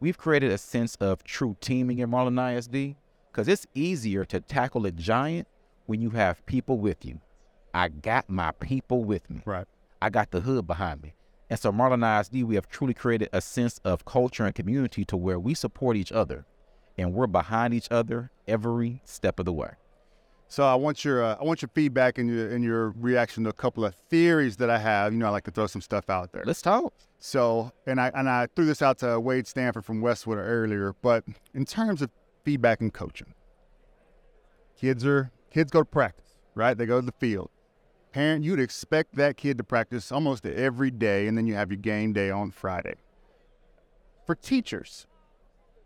We've 0.00 0.18
created 0.18 0.52
a 0.52 0.58
sense 0.58 0.96
of 0.96 1.24
true 1.24 1.56
teaming 1.60 1.98
in 1.98 2.10
Marlin 2.10 2.38
ISD 2.38 2.96
because 3.32 3.48
it's 3.48 3.66
easier 3.74 4.24
to 4.26 4.40
tackle 4.40 4.86
a 4.86 4.92
giant 4.92 5.48
when 5.86 6.00
you 6.00 6.10
have 6.10 6.44
people 6.46 6.78
with 6.78 7.04
you. 7.04 7.20
I 7.72 7.88
got 7.88 8.30
my 8.30 8.52
people 8.52 9.02
with 9.02 9.28
me. 9.28 9.42
Right. 9.44 9.66
I 10.00 10.10
got 10.10 10.30
the 10.30 10.40
hood 10.40 10.66
behind 10.66 11.02
me. 11.02 11.14
And 11.54 11.60
so 11.60 11.70
Marlin 11.70 12.02
ISD, 12.02 12.42
we 12.42 12.56
have 12.56 12.68
truly 12.68 12.94
created 12.94 13.28
a 13.32 13.40
sense 13.40 13.78
of 13.84 14.04
culture 14.04 14.44
and 14.44 14.52
community 14.52 15.04
to 15.04 15.16
where 15.16 15.38
we 15.38 15.54
support 15.54 15.96
each 15.96 16.10
other 16.10 16.46
and 16.98 17.14
we're 17.14 17.28
behind 17.28 17.72
each 17.72 17.86
other 17.92 18.32
every 18.48 19.02
step 19.04 19.38
of 19.38 19.44
the 19.44 19.52
way. 19.52 19.70
So 20.48 20.64
I 20.64 20.74
want 20.74 21.04
your 21.04 21.22
uh, 21.22 21.36
I 21.40 21.44
want 21.44 21.62
your 21.62 21.70
feedback 21.72 22.18
and 22.18 22.28
your 22.28 22.50
and 22.50 22.64
your 22.64 22.90
reaction 22.98 23.44
to 23.44 23.50
a 23.50 23.52
couple 23.52 23.84
of 23.84 23.94
theories 24.10 24.56
that 24.56 24.68
I 24.68 24.78
have. 24.78 25.12
You 25.12 25.20
know, 25.20 25.26
I 25.26 25.28
like 25.28 25.44
to 25.44 25.52
throw 25.52 25.68
some 25.68 25.80
stuff 25.80 26.10
out 26.10 26.32
there. 26.32 26.42
Let's 26.44 26.60
talk. 26.60 26.92
So, 27.20 27.70
and 27.86 28.00
I 28.00 28.10
and 28.16 28.28
I 28.28 28.48
threw 28.56 28.64
this 28.64 28.82
out 28.82 28.98
to 28.98 29.20
Wade 29.20 29.46
Stanford 29.46 29.84
from 29.84 30.00
Westwood 30.00 30.38
earlier. 30.38 30.96
But 31.02 31.22
in 31.54 31.64
terms 31.64 32.02
of 32.02 32.10
feedback 32.44 32.80
and 32.80 32.92
coaching, 32.92 33.32
kids 34.76 35.06
are 35.06 35.30
kids 35.52 35.70
go 35.70 35.82
to 35.82 35.84
practice, 35.84 36.34
right? 36.56 36.76
They 36.76 36.84
go 36.84 36.98
to 36.98 37.06
the 37.06 37.14
field. 37.20 37.50
Parent, 38.14 38.44
you'd 38.44 38.60
expect 38.60 39.16
that 39.16 39.36
kid 39.36 39.58
to 39.58 39.64
practice 39.64 40.12
almost 40.12 40.46
every 40.46 40.92
day, 40.92 41.26
and 41.26 41.36
then 41.36 41.48
you 41.48 41.54
have 41.54 41.72
your 41.72 41.78
game 41.78 42.12
day 42.12 42.30
on 42.30 42.52
Friday. 42.52 42.94
For 44.24 44.36
teachers, 44.36 45.08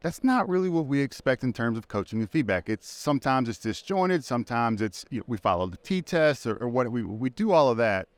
that's 0.03 0.23
not 0.23 0.47
really 0.47 0.69
what 0.69 0.85
we 0.85 1.01
expect 1.01 1.43
in 1.43 1.55
terms 1.55 1.79
of 1.79 1.89
coaching 1.89 2.21
and 2.21 2.31
feedback. 2.31 2.69
It's 2.69 2.87
sometimes 2.87 3.49
it's 3.49 3.59
disjointed, 3.59 4.27
sometimes 4.27 4.83
it's 4.83 5.07
you 5.09 5.21
know, 5.21 5.25
we 5.27 5.39
follow 5.39 5.69
the 5.69 5.79
T-TESS 5.79 6.47
or, 6.47 6.57
or 6.57 6.69
what 6.69 6.93
we 6.93 7.03
we 7.03 7.31
do 7.31 7.51
all 7.51 7.71
of 7.71 7.79
that. 7.79 8.09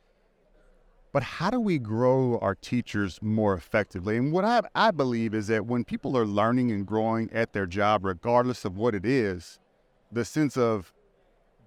But 1.13 1.23
how 1.23 1.49
do 1.49 1.61
we 1.61 1.79
grow 1.79 2.37
our 2.39 2.55
teachers 2.55 3.17
more 3.21 3.53
effectively? 3.53 4.17
And 4.17 4.33
what 4.33 4.43
I, 4.43 4.63
I 4.75 4.91
believe 4.91 5.33
is 5.33 5.47
that 5.47 5.65
when 5.65 5.85
people 5.85 6.17
are 6.17 6.25
learning 6.25 6.69
and 6.73 6.85
growing 6.85 7.31
at 7.31 7.53
their 7.53 7.65
job, 7.65 8.03
regardless 8.03 8.65
of 8.65 8.75
what 8.75 8.93
it 8.93 9.05
is, 9.05 9.57
the 10.11 10.25
sense 10.25 10.57
of 10.57 10.91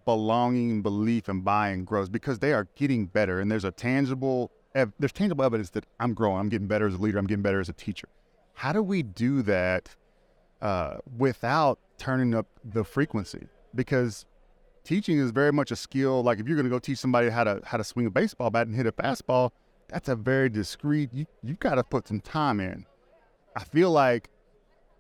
belonging, 0.05 0.83
belief, 0.83 1.29
and 1.29 1.45
buying 1.45 1.85
grows 1.85 2.09
because 2.09 2.39
they 2.39 2.53
are 2.53 2.69
getting 2.77 3.07
better. 3.07 3.41
And 3.41 3.51
there's 3.51 3.65
a 3.65 3.71
tangible, 3.71 4.51
there's 4.73 5.13
tangible 5.13 5.45
evidence 5.45 5.71
that 5.71 5.87
I'm 6.01 6.15
growing. 6.15 6.39
I'm 6.39 6.49
getting 6.49 6.69
better 6.69 6.87
as 6.87 6.95
a 6.95 6.99
leader. 6.99 7.19
I'm 7.19 7.27
getting 7.27 7.43
better 7.43 7.61
as 7.61 7.69
a 7.69 7.73
teacher. 7.73 8.09
How 8.55 8.73
do 8.73 8.83
we 8.83 9.03
do 9.03 9.43
that 9.43 9.95
uh, 10.63 10.99
without 11.17 11.79
turning 11.99 12.35
up 12.35 12.47
the 12.65 12.85
frequency? 12.85 13.47
Because 13.75 14.27
teaching 14.85 15.19
is 15.19 15.31
very 15.31 15.53
much 15.53 15.71
a 15.71 15.77
skill. 15.77 16.23
Like 16.23 16.39
if 16.39 16.47
you're 16.47 16.57
going 16.57 16.67
to 16.67 16.71
go 16.71 16.79
teach 16.79 16.99
somebody 16.99 17.31
how 17.31 17.45
to 17.45 17.61
how 17.65 17.79
to 17.79 17.85
swing 17.85 18.07
a 18.07 18.11
baseball 18.11 18.51
bat 18.51 18.67
and 18.67 18.77
hit 18.77 18.87
a 18.87 18.93
fastball, 18.93 19.51
that's 19.89 20.09
a 20.09 20.17
very 20.17 20.49
discreet. 20.49 21.11
You 21.13 21.27
you 21.43 21.55
got 21.55 21.75
to 21.77 21.85
put 21.85 22.07
some 22.07 22.21
time 22.21 22.61
in. 22.61 22.87
I 23.57 23.65
feel 23.65 23.91
like 23.91 24.31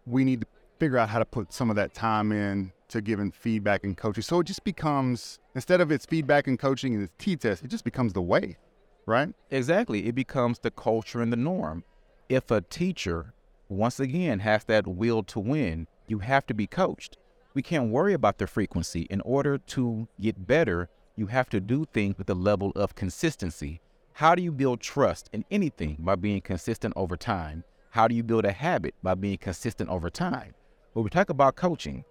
we 0.06 0.24
need 0.24 0.40
to 0.40 0.46
figure 0.84 0.98
out 0.98 1.08
how 1.08 1.18
to 1.18 1.24
put 1.24 1.50
some 1.50 1.70
of 1.70 1.76
that 1.76 1.94
time 1.94 2.30
in 2.30 2.70
to 2.88 3.00
giving 3.00 3.30
feedback 3.30 3.84
and 3.84 3.96
coaching. 3.96 4.22
So 4.22 4.40
it 4.40 4.44
just 4.44 4.64
becomes 4.64 5.38
instead 5.54 5.80
of 5.80 5.90
it's 5.90 6.04
feedback 6.04 6.46
and 6.46 6.58
coaching 6.58 6.94
and 6.94 7.04
it's 7.04 7.12
T-TESS, 7.16 7.62
it 7.62 7.68
just 7.68 7.84
becomes 7.84 8.12
the 8.12 8.20
way, 8.20 8.58
right? 9.06 9.30
Exactly. 9.50 10.06
It 10.06 10.14
becomes 10.14 10.58
the 10.58 10.70
culture 10.70 11.22
and 11.22 11.32
the 11.32 11.38
norm. 11.38 11.84
If 12.28 12.50
a 12.50 12.60
teacher, 12.60 13.32
once 13.70 13.98
again, 13.98 14.40
has 14.40 14.64
that 14.64 14.86
will 14.86 15.22
to 15.22 15.40
win, 15.40 15.86
you 16.06 16.18
have 16.18 16.44
to 16.48 16.54
be 16.54 16.66
coached. 16.66 17.16
We 17.54 17.62
can't 17.62 17.90
worry 17.90 18.12
about 18.12 18.36
the 18.36 18.46
frequency. 18.46 19.06
In 19.08 19.22
order 19.22 19.56
to 19.56 20.06
get 20.20 20.46
better, 20.46 20.90
you 21.16 21.28
have 21.28 21.48
to 21.48 21.60
do 21.60 21.86
things 21.94 22.18
with 22.18 22.28
a 22.28 22.34
level 22.34 22.72
of 22.76 22.94
consistency. 22.94 23.80
How 24.12 24.34
do 24.34 24.42
you 24.42 24.52
build 24.52 24.80
trust 24.80 25.30
in 25.32 25.46
anything? 25.50 25.96
By 26.00 26.16
being 26.16 26.42
consistent 26.42 26.92
over 26.94 27.16
time. 27.16 27.64
How 27.88 28.06
do 28.06 28.14
you 28.14 28.22
build 28.22 28.44
a 28.44 28.52
habit? 28.52 28.94
By 29.02 29.14
being 29.14 29.38
consistent 29.38 29.88
over 29.88 30.10
time. 30.10 30.52
When 30.94 31.02
we 31.02 31.10
talk 31.10 31.28
about 31.28 31.56
coaching, 31.56 32.04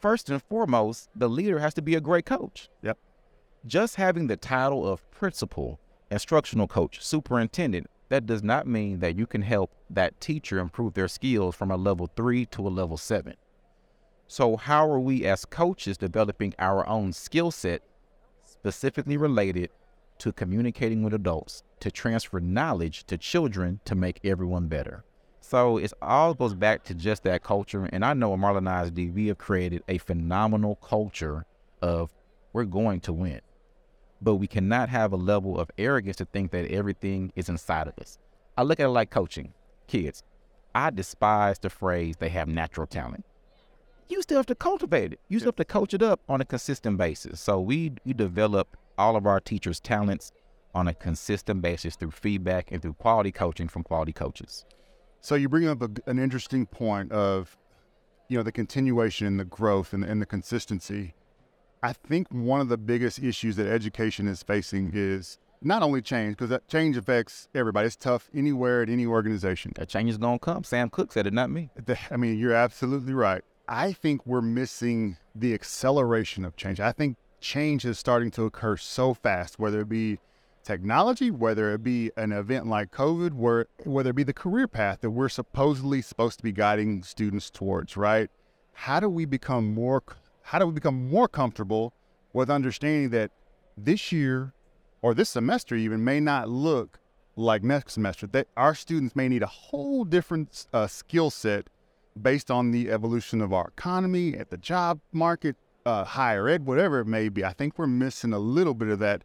first 0.00 0.30
and 0.30 0.42
foremost, 0.42 1.08
the 1.14 1.28
leader 1.28 1.60
has 1.60 1.72
to 1.74 1.82
be 1.82 1.94
a 1.94 2.00
great 2.00 2.26
coach. 2.26 2.68
Yep. 2.82 2.98
Just 3.64 3.94
having 3.94 4.26
the 4.26 4.36
title 4.36 4.84
of 4.84 5.08
principal, 5.12 5.78
instructional 6.10 6.66
coach, 6.66 7.00
superintendent, 7.04 7.86
that 8.08 8.26
does 8.26 8.42
not 8.42 8.66
mean 8.66 8.98
that 8.98 9.16
you 9.16 9.28
can 9.28 9.42
help 9.42 9.70
that 9.90 10.20
teacher 10.20 10.58
improve 10.58 10.94
their 10.94 11.06
skills 11.06 11.54
from 11.54 11.70
a 11.70 11.76
level 11.76 12.10
three 12.16 12.44
to 12.46 12.66
a 12.66 12.68
level 12.68 12.96
seven. 12.96 13.34
So, 14.26 14.56
how 14.56 14.90
are 14.90 14.98
we 14.98 15.24
as 15.24 15.44
coaches 15.44 15.96
developing 15.96 16.52
our 16.58 16.84
own 16.88 17.12
skill 17.12 17.52
set 17.52 17.82
specifically 18.44 19.16
related 19.16 19.70
to 20.18 20.32
communicating 20.32 21.04
with 21.04 21.14
adults 21.14 21.62
to 21.78 21.92
transfer 21.92 22.40
knowledge 22.40 23.04
to 23.04 23.16
children 23.16 23.78
to 23.84 23.94
make 23.94 24.18
everyone 24.24 24.66
better? 24.66 25.04
So, 25.48 25.76
it 25.78 25.92
all 26.02 26.34
goes 26.34 26.54
back 26.54 26.82
to 26.84 26.94
just 26.94 27.22
that 27.22 27.42
culture. 27.42 27.88
And 27.92 28.04
I 28.04 28.14
know 28.14 28.32
at 28.32 28.38
Marlin 28.40 28.66
ISD, 28.66 29.14
we 29.14 29.28
have 29.28 29.38
created 29.38 29.84
a 29.86 29.98
phenomenal 29.98 30.74
culture 30.76 31.44
of 31.80 32.12
we're 32.52 32.64
going 32.64 33.00
to 33.02 33.12
win. 33.12 33.40
But 34.20 34.36
we 34.36 34.48
cannot 34.48 34.88
have 34.88 35.12
a 35.12 35.16
level 35.16 35.58
of 35.60 35.70
arrogance 35.78 36.16
to 36.16 36.24
think 36.24 36.50
that 36.50 36.70
everything 36.70 37.32
is 37.36 37.48
inside 37.48 37.86
of 37.86 37.94
us. 38.00 38.18
I 38.56 38.62
look 38.62 38.80
at 38.80 38.86
it 38.86 38.90
like 38.90 39.10
coaching 39.10 39.52
kids. 39.86 40.24
I 40.74 40.90
despise 40.90 41.60
the 41.60 41.70
phrase 41.70 42.16
they 42.18 42.30
have 42.30 42.48
natural 42.48 42.86
talent 42.86 43.24
you 44.08 44.22
still 44.22 44.36
have 44.38 44.46
to 44.46 44.54
cultivate 44.54 45.12
it. 45.14 45.20
You 45.28 45.38
still 45.38 45.48
have 45.48 45.56
to 45.56 45.64
coach 45.64 45.94
it 45.94 46.02
up 46.02 46.20
on 46.28 46.40
a 46.40 46.44
consistent 46.44 46.96
basis. 46.96 47.40
So 47.40 47.60
we 47.60 47.92
we 48.04 48.12
develop 48.12 48.76
all 48.98 49.16
of 49.16 49.26
our 49.26 49.40
teachers' 49.40 49.80
talents 49.80 50.32
on 50.74 50.88
a 50.88 50.94
consistent 50.94 51.62
basis 51.62 51.96
through 51.96 52.10
feedback 52.10 52.70
and 52.70 52.80
through 52.82 52.94
quality 52.94 53.32
coaching 53.32 53.68
from 53.68 53.82
quality 53.82 54.12
coaches. 54.12 54.64
So 55.26 55.34
you 55.34 55.48
bring 55.48 55.66
up 55.66 55.82
a, 55.82 55.90
an 56.08 56.20
interesting 56.20 56.66
point 56.66 57.10
of, 57.10 57.56
you 58.28 58.36
know, 58.36 58.44
the 58.44 58.52
continuation 58.52 59.26
and 59.26 59.40
the 59.40 59.44
growth 59.44 59.92
and, 59.92 60.04
and 60.04 60.22
the 60.22 60.26
consistency. 60.26 61.14
I 61.82 61.94
think 61.94 62.28
one 62.30 62.60
of 62.60 62.68
the 62.68 62.76
biggest 62.76 63.20
issues 63.20 63.56
that 63.56 63.66
education 63.66 64.28
is 64.28 64.44
facing 64.44 64.92
is 64.94 65.38
not 65.60 65.82
only 65.82 66.00
change, 66.00 66.36
because 66.36 66.50
that 66.50 66.68
change 66.68 66.96
affects 66.96 67.48
everybody. 67.56 67.88
It's 67.88 67.96
tough 67.96 68.30
anywhere 68.32 68.82
at 68.82 68.88
any 68.88 69.04
organization. 69.04 69.72
That 69.74 69.88
change 69.88 70.10
is 70.10 70.16
going 70.16 70.38
to 70.38 70.44
come. 70.44 70.62
Sam 70.62 70.90
Cooke 70.90 71.12
said 71.12 71.26
it, 71.26 71.32
not 71.32 71.50
me. 71.50 71.70
I 72.08 72.16
mean, 72.16 72.38
you're 72.38 72.54
absolutely 72.54 73.12
right. 73.12 73.42
I 73.66 73.94
think 73.94 74.24
we're 74.26 74.40
missing 74.42 75.16
the 75.34 75.54
acceleration 75.54 76.44
of 76.44 76.54
change. 76.54 76.78
I 76.78 76.92
think 76.92 77.16
change 77.40 77.84
is 77.84 77.98
starting 77.98 78.30
to 78.30 78.44
occur 78.44 78.76
so 78.76 79.12
fast, 79.12 79.58
whether 79.58 79.80
it 79.80 79.88
be 79.88 80.20
technology, 80.66 81.30
whether 81.30 81.72
it 81.72 81.82
be 81.82 82.10
an 82.16 82.32
event 82.32 82.66
like 82.66 82.90
COVID, 82.90 83.32
where, 83.32 83.66
whether 83.84 84.10
it 84.10 84.16
be 84.16 84.22
the 84.24 84.32
career 84.32 84.66
path 84.68 85.00
that 85.00 85.10
we're 85.10 85.28
supposedly 85.28 86.02
supposed 86.02 86.38
to 86.38 86.42
be 86.42 86.52
guiding 86.52 87.02
students 87.02 87.50
towards, 87.50 87.96
right? 87.96 88.30
How 88.72 89.00
do 89.00 89.08
we 89.08 89.24
become 89.24 89.72
more 89.72 90.02
how 90.42 90.60
do 90.60 90.66
we 90.66 90.72
become 90.72 91.08
more 91.08 91.26
comfortable 91.26 91.92
with 92.32 92.48
understanding 92.48 93.10
that 93.10 93.32
this 93.76 94.12
year 94.12 94.52
or 95.02 95.12
this 95.12 95.30
semester 95.30 95.74
even 95.74 96.04
may 96.04 96.20
not 96.20 96.48
look 96.48 97.00
like 97.34 97.64
next 97.64 97.94
semester 97.94 98.28
that 98.28 98.46
our 98.56 98.72
students 98.72 99.16
may 99.16 99.28
need 99.28 99.42
a 99.42 99.46
whole 99.46 100.04
different 100.04 100.66
uh, 100.72 100.86
skill 100.86 101.30
set 101.30 101.68
based 102.20 102.48
on 102.48 102.70
the 102.70 102.90
evolution 102.90 103.40
of 103.40 103.52
our 103.52 103.68
economy, 103.68 104.36
at 104.36 104.50
the 104.50 104.56
job 104.56 105.00
market, 105.12 105.56
uh, 105.84 106.04
higher 106.04 106.48
ed, 106.48 106.64
whatever 106.64 107.00
it 107.00 107.06
may 107.06 107.28
be. 107.28 107.44
I 107.44 107.52
think 107.52 107.76
we're 107.76 107.88
missing 107.88 108.32
a 108.32 108.38
little 108.38 108.74
bit 108.74 108.88
of 108.88 109.00
that. 109.00 109.24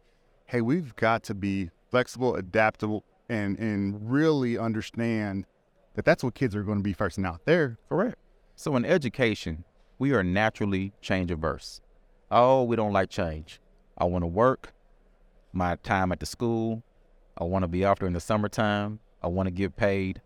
Hey, 0.52 0.60
we've 0.60 0.94
got 0.96 1.22
to 1.22 1.34
be 1.34 1.70
flexible, 1.90 2.34
adaptable, 2.34 3.04
and 3.30 3.58
and 3.58 4.12
really 4.12 4.58
understand 4.58 5.46
that 5.94 6.04
that's 6.04 6.22
what 6.22 6.34
kids 6.34 6.54
are 6.54 6.62
going 6.62 6.76
to 6.76 6.82
be 6.82 6.92
first 6.92 7.16
and 7.16 7.26
out 7.26 7.40
there. 7.46 7.78
Correct. 7.88 8.16
So 8.54 8.76
in 8.76 8.84
education, 8.84 9.64
we 9.98 10.12
are 10.12 10.22
naturally 10.22 10.92
change 11.00 11.30
averse. 11.30 11.80
Oh, 12.30 12.64
we 12.64 12.76
don't 12.76 12.92
like 12.92 13.08
change. 13.08 13.62
I 13.96 14.04
want 14.04 14.24
to 14.24 14.26
work 14.26 14.74
my 15.54 15.76
time 15.76 16.12
at 16.12 16.20
the 16.20 16.26
school. 16.26 16.82
I 17.38 17.44
want 17.44 17.62
to 17.62 17.68
be 17.68 17.86
off 17.86 18.00
during 18.00 18.12
the 18.12 18.20
summertime. 18.20 19.00
I 19.22 19.28
want 19.28 19.46
to 19.46 19.50
get 19.50 19.74
paid 19.74 20.20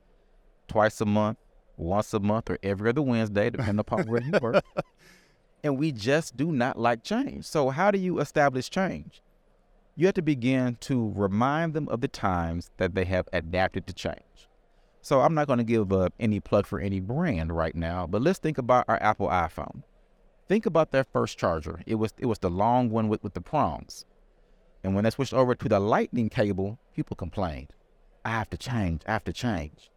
twice 0.66 1.00
a 1.00 1.06
month 1.06 1.38
once 1.76 2.12
a 2.12 2.18
month 2.18 2.50
or 2.50 2.58
every 2.64 2.90
other 2.90 3.02
Wednesday, 3.02 3.48
depending 3.48 3.78
upon 3.78 4.08
where 4.08 4.22
you 4.22 4.32
work. 4.42 4.64
And 5.64 5.78
we 5.78 5.90
just 5.90 6.36
do 6.36 6.52
not 6.52 6.78
like 6.78 7.02
change. 7.02 7.44
So, 7.44 7.70
how 7.70 7.90
do 7.90 7.98
you 7.98 8.20
establish 8.20 8.70
change? 8.70 9.20
You 9.98 10.04
have 10.06 10.14
to 10.16 10.22
begin 10.22 10.76
to 10.82 11.10
remind 11.16 11.72
them 11.72 11.88
of 11.88 12.02
the 12.02 12.08
times 12.08 12.70
that 12.76 12.94
they 12.94 13.06
have 13.06 13.26
adapted 13.32 13.86
to 13.86 13.94
change. 13.94 14.48
So, 15.00 15.22
I'm 15.22 15.34
not 15.34 15.46
going 15.46 15.58
to 15.58 15.64
give 15.64 15.90
up 15.92 16.12
any 16.20 16.38
plug 16.38 16.66
for 16.66 16.80
any 16.80 17.00
brand 17.00 17.50
right 17.50 17.74
now, 17.74 18.06
but 18.06 18.20
let's 18.20 18.38
think 18.38 18.58
about 18.58 18.84
our 18.88 19.02
Apple 19.02 19.28
iPhone. 19.28 19.84
Think 20.48 20.66
about 20.66 20.90
their 20.90 21.04
first 21.04 21.38
charger. 21.38 21.80
It 21.86 21.94
was 21.94 22.12
it 22.18 22.26
was 22.26 22.40
the 22.40 22.50
long 22.50 22.90
one 22.90 23.08
with, 23.08 23.22
with 23.22 23.34
the 23.34 23.40
prongs. 23.40 24.04
And 24.84 24.94
when 24.94 25.04
they 25.04 25.10
switched 25.10 25.32
over 25.32 25.54
to 25.54 25.68
the 25.68 25.80
lightning 25.80 26.28
cable, 26.28 26.78
people 26.94 27.16
complained. 27.16 27.72
I 28.24 28.30
have 28.30 28.50
to 28.50 28.58
change, 28.58 29.02
I 29.06 29.12
have 29.12 29.24
to 29.24 29.32
change. 29.32 29.90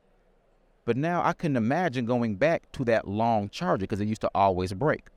But 0.86 0.96
now 0.96 1.22
I 1.24 1.34
couldn't 1.34 1.58
imagine 1.58 2.06
going 2.06 2.36
back 2.36 2.72
to 2.72 2.86
that 2.86 3.08
long 3.08 3.50
charger 3.50 3.82
because 3.82 4.00
it 4.00 4.08
used 4.08 4.22
to 4.22 4.32
always 4.34 4.72
break. 4.74 5.10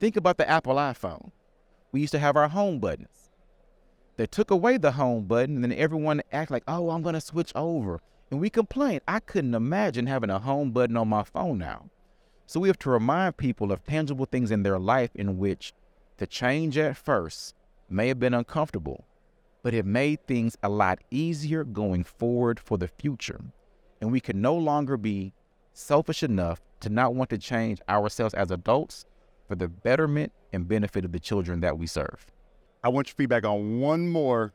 Think 0.00 0.16
about 0.16 0.38
the 0.38 0.48
Apple 0.48 0.76
iPhone. 0.76 1.30
We 1.92 2.00
used 2.00 2.12
to 2.12 2.18
have 2.18 2.36
our 2.36 2.48
home 2.48 2.80
buttons. 2.80 3.23
They 4.16 4.26
took 4.26 4.50
away 4.50 4.76
the 4.76 4.92
home 4.92 5.24
button, 5.24 5.56
and 5.56 5.64
then 5.64 5.72
everyone 5.72 6.22
act 6.32 6.50
like, 6.50 6.64
"Oh, 6.68 6.90
I'm 6.90 7.02
gonna 7.02 7.20
switch 7.20 7.52
over," 7.54 8.00
and 8.30 8.40
we 8.40 8.50
complained. 8.50 9.02
I 9.08 9.20
couldn't 9.20 9.54
imagine 9.54 10.06
having 10.06 10.30
a 10.30 10.38
home 10.38 10.70
button 10.70 10.96
on 10.96 11.08
my 11.08 11.24
phone 11.24 11.58
now. 11.58 11.90
So 12.46 12.60
we 12.60 12.68
have 12.68 12.78
to 12.80 12.90
remind 12.90 13.36
people 13.36 13.72
of 13.72 13.84
tangible 13.84 14.26
things 14.26 14.50
in 14.50 14.62
their 14.62 14.78
life 14.78 15.10
in 15.14 15.38
which 15.38 15.72
the 16.18 16.26
change 16.26 16.78
at 16.78 16.96
first 16.96 17.54
may 17.88 18.08
have 18.08 18.20
been 18.20 18.34
uncomfortable, 18.34 19.04
but 19.62 19.74
it 19.74 19.86
made 19.86 20.26
things 20.26 20.56
a 20.62 20.68
lot 20.68 21.00
easier 21.10 21.64
going 21.64 22.04
forward 22.04 22.60
for 22.60 22.78
the 22.78 22.88
future 22.88 23.40
and 24.04 24.12
we 24.12 24.20
can 24.20 24.38
no 24.38 24.54
longer 24.54 24.98
be 24.98 25.32
selfish 25.72 26.22
enough 26.22 26.60
to 26.78 26.90
not 26.90 27.14
want 27.14 27.30
to 27.30 27.38
change 27.38 27.80
ourselves 27.88 28.34
as 28.34 28.50
adults 28.50 29.06
for 29.48 29.54
the 29.54 29.66
betterment 29.66 30.30
and 30.52 30.68
benefit 30.68 31.06
of 31.06 31.12
the 31.12 31.18
children 31.18 31.60
that 31.60 31.78
we 31.78 31.86
serve. 31.86 32.26
I 32.84 32.88
want 32.88 33.08
your 33.08 33.14
feedback 33.14 33.46
on 33.46 33.80
one 33.80 34.10
more 34.10 34.52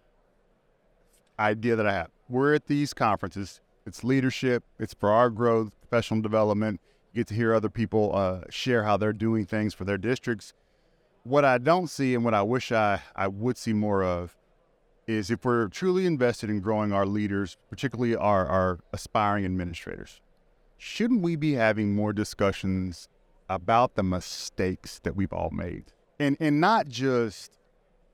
idea 1.40 1.76
that 1.76 1.88
I 1.88 1.94
have. 1.94 2.12
We're 2.30 2.54
at 2.54 2.68
these 2.68 2.94
conferences. 2.94 3.60
It's 3.88 4.04
leadership. 4.04 4.64
It's 4.78 4.94
for 4.94 5.10
our 5.10 5.32
growth, 5.32 5.74
professional 5.82 6.22
development. 6.22 6.80
You 7.12 7.22
get 7.22 7.28
to 7.30 7.34
hear 7.34 7.56
other 7.56 7.70
people 7.70 8.16
uh, 8.16 8.42
share 8.52 8.84
how 8.84 8.98
they're 8.98 9.14
doing 9.14 9.48
things 9.48 9.74
for 9.74 9.84
their 9.84 9.98
districts. 9.98 10.54
What 11.24 11.44
I 11.44 11.58
don't 11.58 11.88
see 11.88 12.14
and 12.14 12.24
what 12.24 12.36
I 12.36 12.44
wish 12.44 12.72
I, 12.72 13.02
I 13.16 13.28
would 13.28 13.58
see 13.58 13.74
more 13.74 14.04
of 14.04 14.38
is 15.08 15.32
if 15.32 15.44
we're 15.44 15.68
truly 15.68 16.06
invested 16.06 16.52
in 16.52 16.60
growing 16.60 16.94
our 16.94 17.08
leaders, 17.08 17.58
particularly 17.68 18.16
our, 18.16 18.46
our 18.46 18.80
aspiring 18.94 19.44
administrators, 19.44 20.22
shouldn't 20.78 21.24
we 21.24 21.36
be 21.36 21.54
having 21.54 21.96
more 21.96 22.14
discussions 22.14 23.10
about 23.50 23.96
the 23.96 24.04
mistakes 24.04 25.00
that 25.00 25.16
we've 25.16 25.34
all 25.34 25.50
made? 25.50 25.86
And, 26.20 26.38
and 26.40 26.62
not 26.62 26.88
just, 26.88 27.59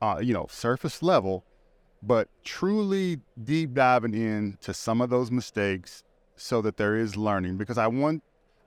uh, 0.06 0.20
you 0.20 0.34
know, 0.34 0.46
surface 0.50 1.02
level, 1.02 1.44
but 2.04 2.28
truly 2.44 3.20
deep 3.44 3.74
diving 3.74 4.14
into 4.14 4.74
some 4.74 5.02
of 5.02 5.10
those 5.10 5.32
mistakes 5.32 6.04
so 6.36 6.62
that 6.62 6.78
there 6.78 6.96
is 6.96 7.18
learning. 7.18 7.58
Because 7.58 7.78
I 7.78 7.88
want, 7.88 8.24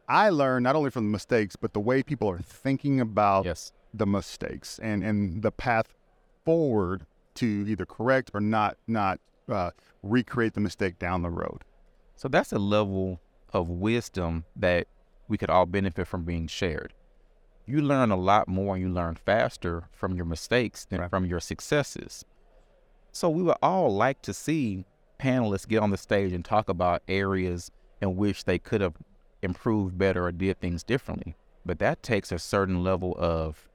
I 0.09 0.31
learn 0.31 0.63
not 0.63 0.75
only 0.75 0.91
from 0.91 1.05
the 1.05 1.13
mistakes, 1.13 1.55
but 1.55 1.73
the 1.73 1.81
way 1.81 2.03
people 2.03 2.29
are 2.29 2.39
thinking 2.39 3.01
about 3.01 3.45
yes. 3.45 3.73
the 3.95 4.07
mistakes 4.07 4.79
and, 4.83 5.05
and 5.05 5.43
the 5.43 5.53
path 5.53 5.95
forward 6.45 7.07
to 7.35 7.65
either 7.69 7.87
correct 7.87 8.31
or 8.35 8.41
not 8.41 8.77
not 8.89 9.21
uh, 9.49 9.71
recreate 10.03 10.55
the 10.55 10.61
mistake 10.61 10.99
down 10.99 11.23
the 11.23 11.31
road. 11.31 11.63
So 12.17 12.27
that's 12.27 12.53
a 12.53 12.59
level 12.59 13.21
of 13.53 13.69
wisdom 13.69 14.45
that 14.57 14.89
we 15.29 15.39
could 15.39 15.51
all 15.51 15.67
benefit 15.67 16.09
from 16.09 16.25
being 16.25 16.49
shared. 16.49 16.95
You 17.69 17.83
learn 17.83 18.11
a 18.11 18.17
lot 18.17 18.49
more 18.49 18.75
and 18.77 18.83
you 18.83 18.89
learn 18.89 19.17
faster 19.17 19.85
from 19.93 20.17
your 20.17 20.25
mistakes 20.25 20.87
than 20.87 21.01
Right. 21.01 21.11
from 21.11 21.27
your 21.27 21.39
successes. 21.39 22.25
So 23.13 23.29
we 23.29 23.43
would 23.43 23.59
all 23.63 23.95
like 23.95 24.23
to 24.23 24.33
see 24.33 24.87
panelists 25.21 25.69
get 25.69 25.83
on 25.83 25.91
the 25.91 25.99
stage 25.99 26.33
and 26.33 26.43
talk 26.43 26.71
about 26.71 27.03
areas 27.09 27.71
in 28.01 28.17
which 28.17 28.45
they 28.45 28.59
could 28.59 28.81
have 28.81 28.95
improved 29.43 29.99
better 29.99 30.25
or 30.25 30.33
did 30.33 30.61
things 30.61 30.83
differently. 30.83 31.37
But 31.67 31.79
that 31.81 32.03
takes 32.03 32.33
a 32.33 32.39
certain 32.39 32.83
level 32.83 33.15
of 33.19 33.69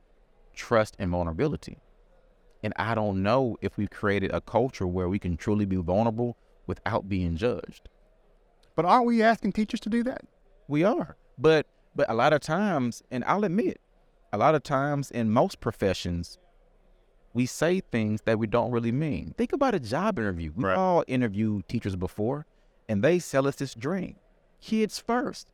trust 0.56 0.96
and 0.98 1.12
vulnerability. 1.12 1.78
And 2.64 2.74
I 2.78 2.96
don't 2.96 3.22
know 3.22 3.58
if 3.62 3.78
we've 3.78 3.92
created 3.92 4.32
a 4.34 4.42
culture 4.42 4.88
where 4.88 5.08
we 5.08 5.20
can 5.20 5.38
truly 5.38 5.66
be 5.66 5.76
vulnerable 5.76 6.36
without 6.66 7.08
being 7.08 7.36
judged. 7.36 7.90
But 8.76 8.86
aren't 8.86 9.06
we 9.06 9.22
asking 9.22 9.52
teachers 9.52 9.82
to 9.82 9.90
do 9.90 10.02
that? 10.04 10.22
We 10.68 10.84
are. 10.84 11.16
But 11.38 11.68
but 11.96 12.10
a 12.10 12.16
lot 12.16 12.34
of 12.34 12.42
times, 12.42 13.04
and 13.12 13.24
I'll 13.26 13.44
admit, 13.44 13.80
a 14.34 14.38
lot 14.38 14.56
of 14.56 14.64
times 14.64 15.12
in 15.12 15.30
most 15.30 15.62
professions, 15.62 16.40
we 17.34 17.46
say 17.46 17.80
things 17.80 18.22
that 18.24 18.40
we 18.40 18.48
don't 18.48 18.72
really 18.72 18.92
mean. 18.92 19.34
Think 19.38 19.54
about 19.54 19.76
a 19.76 19.80
job 19.80 20.18
interview. 20.18 20.52
We 20.56 20.66
Right. 20.66 20.76
all 20.76 21.04
interviewed 21.08 21.68
teachers 21.68 21.96
before, 21.96 22.48
and 22.90 23.04
they 23.04 23.20
sell 23.20 23.48
us 23.48 23.56
this 23.56 23.76
dream. 23.76 24.16
Kids 24.60 24.98
first. 25.00 25.54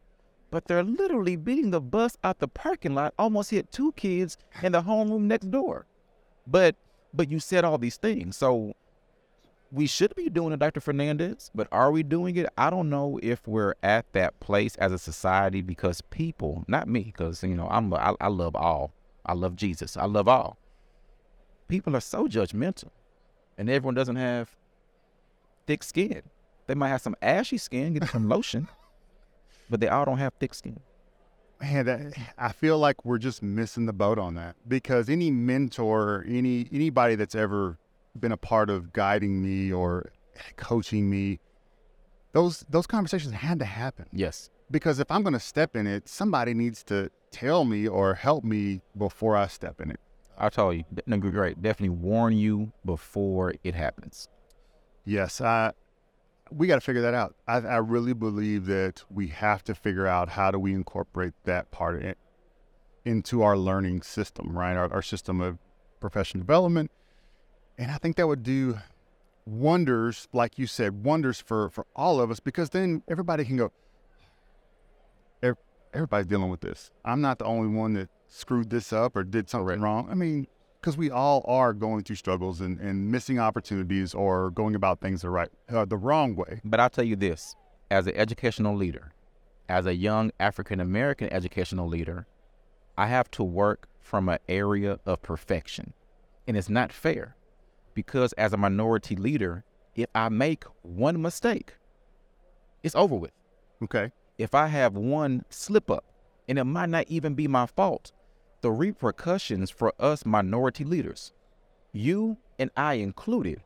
But 0.50 0.66
they're 0.66 0.84
literally 0.84 1.36
beating 1.36 1.72
the 1.72 1.82
bus 1.82 2.18
out 2.24 2.40
the 2.40 2.48
parking 2.48 2.96
lot, 2.96 3.14
almost 3.20 3.52
hit 3.52 3.72
two 3.72 3.92
kids 3.92 4.38
in 4.64 4.72
the 4.72 4.82
homeroom 4.82 5.24
next 5.24 5.52
door. 5.52 5.86
But 6.48 6.76
but 7.14 7.30
you 7.30 7.40
said 7.40 7.66
all 7.66 7.78
these 7.78 7.98
things. 7.98 8.38
So 8.38 8.74
we 9.72 9.88
should 9.88 10.16
be 10.16 10.30
doing 10.30 10.54
it, 10.54 10.60
Dr. 10.60 10.80
Fernandez, 10.80 11.52
but 11.54 11.68
are 11.72 11.92
we 11.92 12.04
doing 12.04 12.36
it? 12.36 12.48
I 12.58 12.70
don't 12.70 12.90
know 12.90 13.20
if 13.22 13.48
we're 13.48 13.76
at 13.84 14.12
that 14.14 14.40
place 14.40 14.76
as 14.78 14.92
a 14.92 14.98
society 14.98 15.62
because 15.62 16.02
people, 16.02 16.66
not 16.68 16.88
me, 16.88 17.04
because 17.04 17.44
you 17.44 17.56
know 17.56 17.68
I'm 17.70 17.94
I, 17.94 18.16
I 18.20 18.28
love 18.28 18.56
all, 18.56 18.94
I 19.26 19.34
love 19.34 19.56
Jesus, 19.56 19.96
I 19.96 20.06
love 20.06 20.28
all. 20.28 20.58
People 21.68 21.96
are 21.96 22.02
so 22.02 22.28
judgmental, 22.28 22.90
and 23.58 23.70
everyone 23.70 23.94
doesn't 23.94 24.16
have 24.16 24.56
thick 25.68 25.84
skin. 25.84 26.24
They 26.66 26.76
might 26.76 26.90
have 26.90 27.02
some 27.02 27.16
ashy 27.22 27.58
skin, 27.58 27.94
get 27.94 28.10
some 28.10 28.28
lotion, 28.28 28.68
but 29.70 29.80
they 29.80 29.88
all 29.88 30.06
don't 30.06 30.18
have 30.18 30.34
thick 30.40 30.54
skin. 30.54 30.80
Man, 31.62 31.86
that, 31.86 32.14
I 32.38 32.54
feel 32.54 32.80
like 32.80 33.04
we're 33.04 33.18
just 33.18 33.44
missing 33.44 33.86
the 33.86 33.94
boat 33.94 34.18
on 34.18 34.36
that 34.36 34.56
because 34.68 35.10
any 35.10 35.30
mentor, 35.30 36.26
any 36.28 36.68
anybody 36.72 37.16
that's 37.16 37.36
ever 37.36 37.78
been 38.18 38.32
a 38.32 38.38
part 38.38 38.70
of 38.70 38.94
guiding 38.94 39.42
me 39.42 39.72
or 39.72 40.12
coaching 40.56 41.10
me, 41.10 41.40
those 42.32 42.66
those 42.70 42.88
conversations 42.88 43.34
had 43.34 43.60
to 43.60 43.66
happen 43.66 44.06
Yes, 44.12 44.50
because 44.72 45.00
if 45.00 45.10
I'm 45.10 45.24
going 45.24 45.34
to 45.34 45.40
step 45.40 45.76
in 45.76 45.88
it, 45.88 46.08
somebody 46.08 46.54
needs 46.54 46.84
to 46.86 47.10
tell 47.32 47.66
me 47.66 47.88
or 47.88 48.16
help 48.16 48.44
me 48.44 48.82
before 48.98 49.36
I 49.36 49.48
step 49.48 49.82
in 49.82 49.92
it. 49.92 50.00
I 50.38 50.50
told 50.50 50.76
you, 50.76 50.84
great. 51.32 51.62
Definitely 51.62 51.98
warn 51.98 52.38
you 52.38 52.72
before 52.86 53.54
it 53.64 53.76
happens. 53.76 54.28
Yes, 55.06 55.42
I. 55.42 55.74
We 56.52 56.66
got 56.66 56.76
to 56.76 56.82
figure 56.82 57.04
that 57.04 57.14
out. 57.14 57.36
I, 57.48 57.58
I 57.58 57.78
really 57.78 58.14
believe 58.14 58.66
that 58.66 59.04
we 59.12 59.28
have 59.28 59.64
to 59.66 59.76
figure 59.76 60.08
out 60.08 60.30
how 60.30 60.50
do 60.50 60.58
we 60.58 60.74
incorporate 60.74 61.34
that 61.44 61.70
part 61.70 62.02
it 62.02 62.18
into 63.06 63.44
our 63.44 63.56
learning 63.56 64.02
system, 64.02 64.58
right? 64.58 64.76
Our, 64.76 64.92
our 64.92 65.02
system 65.04 65.42
of 65.42 65.60
professional 66.00 66.42
development, 66.42 66.90
and 67.80 67.90
I 67.90 67.98
think 67.98 68.18
that 68.18 68.28
would 68.28 68.44
do 68.44 68.78
wonders, 69.46 70.28
like 70.34 70.60
you 70.60 70.68
said, 70.68 71.04
wonders 71.04 71.42
for 71.42 71.70
for 71.70 71.88
all 71.96 72.20
of 72.20 72.30
us 72.30 72.40
because 72.40 72.70
then 72.70 73.02
everybody 73.08 73.46
can 73.46 73.58
go. 73.58 73.72
Everybody's 75.92 76.28
dealing 76.28 76.52
with 76.52 76.62
this. 76.62 76.92
I'm 77.04 77.20
not 77.20 77.40
the 77.40 77.46
only 77.46 77.76
one 77.76 77.94
that 77.94 78.10
screwed 78.28 78.70
this 78.70 78.94
up 78.94 79.16
or 79.16 79.24
did 79.24 79.50
something 79.50 79.82
wrong. 79.82 80.08
I 80.12 80.14
mean, 80.14 80.46
because 80.80 80.98
we 80.98 81.10
all 81.10 81.44
are 81.48 81.74
going 81.74 82.04
through 82.04 82.18
struggles 82.18 82.62
and, 82.62 82.80
and 82.80 83.10
missing 83.10 83.40
opportunities 83.40 84.14
or 84.14 84.52
going 84.52 84.76
about 84.76 85.02
things 85.02 85.24
the 85.24 85.32
right, 85.32 85.50
uh, 85.68 85.86
the 85.86 85.98
wrong 85.98 86.36
way. 86.36 86.62
But 86.64 86.80
I'll 86.80 86.92
tell 86.92 87.06
you 87.06 87.16
this 87.16 87.56
as 87.90 88.06
an 88.06 88.16
educational 88.16 88.76
leader, 88.76 89.14
as 89.68 89.88
a 89.88 89.96
young 89.96 90.32
African 90.40 90.80
American 90.80 91.34
educational 91.34 91.88
leader, 91.88 92.28
I 92.96 93.08
have 93.08 93.32
to 93.32 93.44
work 93.44 93.88
from 94.00 94.30
an 94.30 94.38
area 94.48 95.00
of 95.08 95.24
perfection. 95.24 95.94
And 96.46 96.56
it's 96.56 96.70
not 96.70 96.94
fair 96.94 97.36
because 97.94 98.34
as 98.34 98.54
a 98.54 98.58
minority 98.58 99.16
leader, 99.16 99.64
if 99.96 100.08
I 100.16 100.30
make 100.30 100.64
one 100.82 101.22
mistake, 101.22 101.74
it's 102.84 102.96
over 102.96 103.16
with. 103.16 103.32
Okay. 103.84 104.12
If 104.38 104.56
I 104.56 104.68
have 104.68 104.96
one 104.96 105.44
slip 105.50 105.92
up, 105.92 106.06
and 106.48 106.58
it 106.58 106.64
might 106.64 106.90
not 106.90 107.06
even 107.08 107.36
be 107.36 107.48
my 107.48 107.68
fault, 107.68 108.12
the 108.62 108.72
repercussions 108.72 109.70
for 109.70 109.94
us 110.00 110.26
minority 110.26 110.84
leaders, 110.84 111.32
you 111.94 112.38
and 112.58 112.72
I 112.76 112.96
included, 112.96 113.62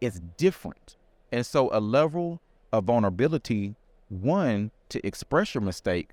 is 0.00 0.20
different. 0.36 0.96
And 1.30 1.44
so 1.44 1.68
a 1.72 1.80
level 1.80 2.40
of 2.72 2.84
vulnerability, 2.84 3.76
one, 4.08 4.70
to 4.88 5.06
express 5.06 5.54
your 5.54 5.62
mistake. 5.62 6.10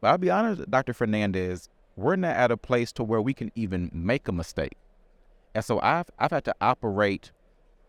But 0.00 0.08
I'll 0.08 0.18
be 0.18 0.30
honest, 0.30 0.70
Dr. 0.70 0.92
Fernandez, 0.92 1.68
we're 1.96 2.16
not 2.16 2.36
at 2.36 2.50
a 2.50 2.56
place 2.56 2.92
to 2.92 3.04
where 3.04 3.22
we 3.22 3.32
can 3.34 3.50
even 3.54 3.90
make 3.92 4.28
a 4.28 4.32
mistake. 4.32 4.76
And 5.54 5.64
so 5.64 5.80
I've 5.80 6.10
I've 6.18 6.30
had 6.30 6.44
to 6.44 6.54
operate 6.60 7.32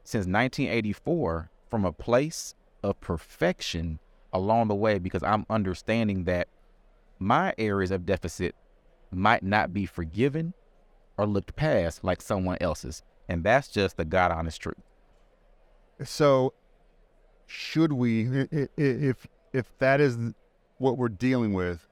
since 0.04 0.26
1984 0.26 1.50
from 1.70 1.86
a 1.86 1.92
place 1.92 2.54
of 2.84 3.00
perfection 3.02 4.00
along 4.32 4.68
the 4.68 4.76
way 4.76 5.00
because 5.00 5.24
I'm 5.24 5.46
understanding 5.50 6.26
that 6.26 6.48
my 7.18 7.54
areas 7.58 7.92
of 7.92 8.06
deficit 8.06 8.56
might 9.12 9.44
not 9.44 9.74
be 9.74 9.86
forgiven 9.86 10.54
or 11.18 11.26
looked 11.26 11.56
past 11.56 12.04
like 12.04 12.22
someone 12.22 12.58
else's. 12.62 13.02
And 13.28 13.44
that's 13.44 13.70
just 13.70 13.98
the 13.98 14.06
God 14.06 14.32
honest 14.32 14.62
truth. 14.62 14.78
So, 16.04 16.54
should 17.48 17.94
we, 17.94 18.48
if 18.78 19.28
if 19.54 19.78
that 19.80 20.02
is 20.02 20.18
what 20.78 20.98
we're 20.98 21.10
dealing 21.10 21.54
with, 21.54 21.88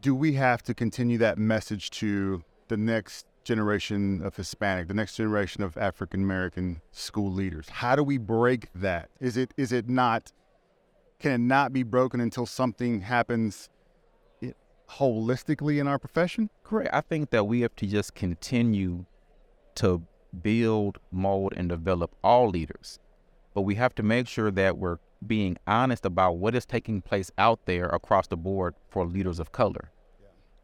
do 0.00 0.14
we 0.14 0.32
have 0.32 0.62
to 0.64 0.74
continue 0.74 1.18
that 1.18 1.38
message 1.38 1.90
to 1.90 2.42
the 2.68 2.76
next 2.76 3.26
generation 3.46 4.20
of 4.22 4.36
Hispanic, 4.36 4.88
the 4.88 4.94
next 4.94 5.16
generation 5.16 5.62
of 5.62 5.76
African 5.78 6.22
American 6.22 6.82
school 6.92 7.32
leaders? 7.32 7.68
How 7.68 7.96
do 7.96 8.02
we 8.02 8.18
break 8.18 8.68
that? 8.74 9.08
Is 9.20 9.36
it 9.36 9.54
is 9.56 9.72
it 9.72 9.88
not? 9.88 10.32
Can 11.18 11.32
it 11.32 11.38
not 11.38 11.72
be 11.72 11.82
broken 11.82 12.20
until 12.20 12.44
something 12.44 13.00
happens 13.00 13.70
eh, 14.42 14.50
holistically 14.90 15.80
in 15.80 15.86
our 15.86 15.98
profession? 15.98 16.50
Correct. 16.62 16.90
I 16.92 17.00
think 17.00 17.30
that 17.30 17.44
we 17.44 17.60
have 17.62 17.74
to 17.76 17.86
just 17.86 18.14
continue 18.14 19.06
to 19.76 20.02
build, 20.42 20.98
mold, 21.10 21.54
and 21.56 21.68
develop 21.68 22.14
all 22.22 22.50
leaders. 22.50 22.98
But 23.54 23.62
we 23.62 23.76
have 23.76 23.94
to 23.94 24.02
make 24.02 24.28
sure 24.28 24.50
that 24.50 24.76
we're 24.76 24.98
being 25.26 25.56
honest 25.66 26.04
about 26.04 26.36
what 26.36 26.54
is 26.54 26.66
taking 26.66 27.00
place 27.00 27.30
out 27.38 27.60
there 27.64 27.86
across 27.86 28.26
the 28.26 28.36
board 28.36 28.74
for 28.88 29.06
leaders 29.06 29.38
of 29.38 29.52
color. 29.52 29.90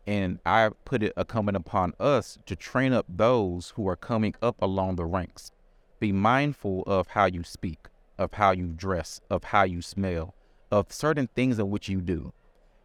And 0.07 0.41
I 0.45 0.71
put 0.85 1.03
it 1.03 1.12
incumbent 1.17 1.57
upon 1.57 1.95
us 2.01 2.38
to 2.47 2.57
train 2.57 2.93
up 2.93 3.07
those 3.09 3.73
who 3.77 3.87
are 3.88 3.97
coming 3.97 4.35
up 4.43 4.57
along 4.61 4.97
the 4.97 5.05
ranks. 5.05 5.53
Be 6.01 6.11
mindful 6.11 6.83
of 6.87 7.09
how 7.09 7.27
you 7.27 7.45
speak, 7.45 7.87
of 8.19 8.35
how 8.35 8.51
you 8.51 8.67
dress, 8.67 9.21
of 9.31 9.45
how 9.45 9.62
you 9.62 9.81
smell, 9.81 10.35
of 10.71 10.93
certain 10.93 11.29
things 11.37 11.59
in 11.59 11.71
which 11.71 11.88
you 11.88 12.01
do. 12.01 12.33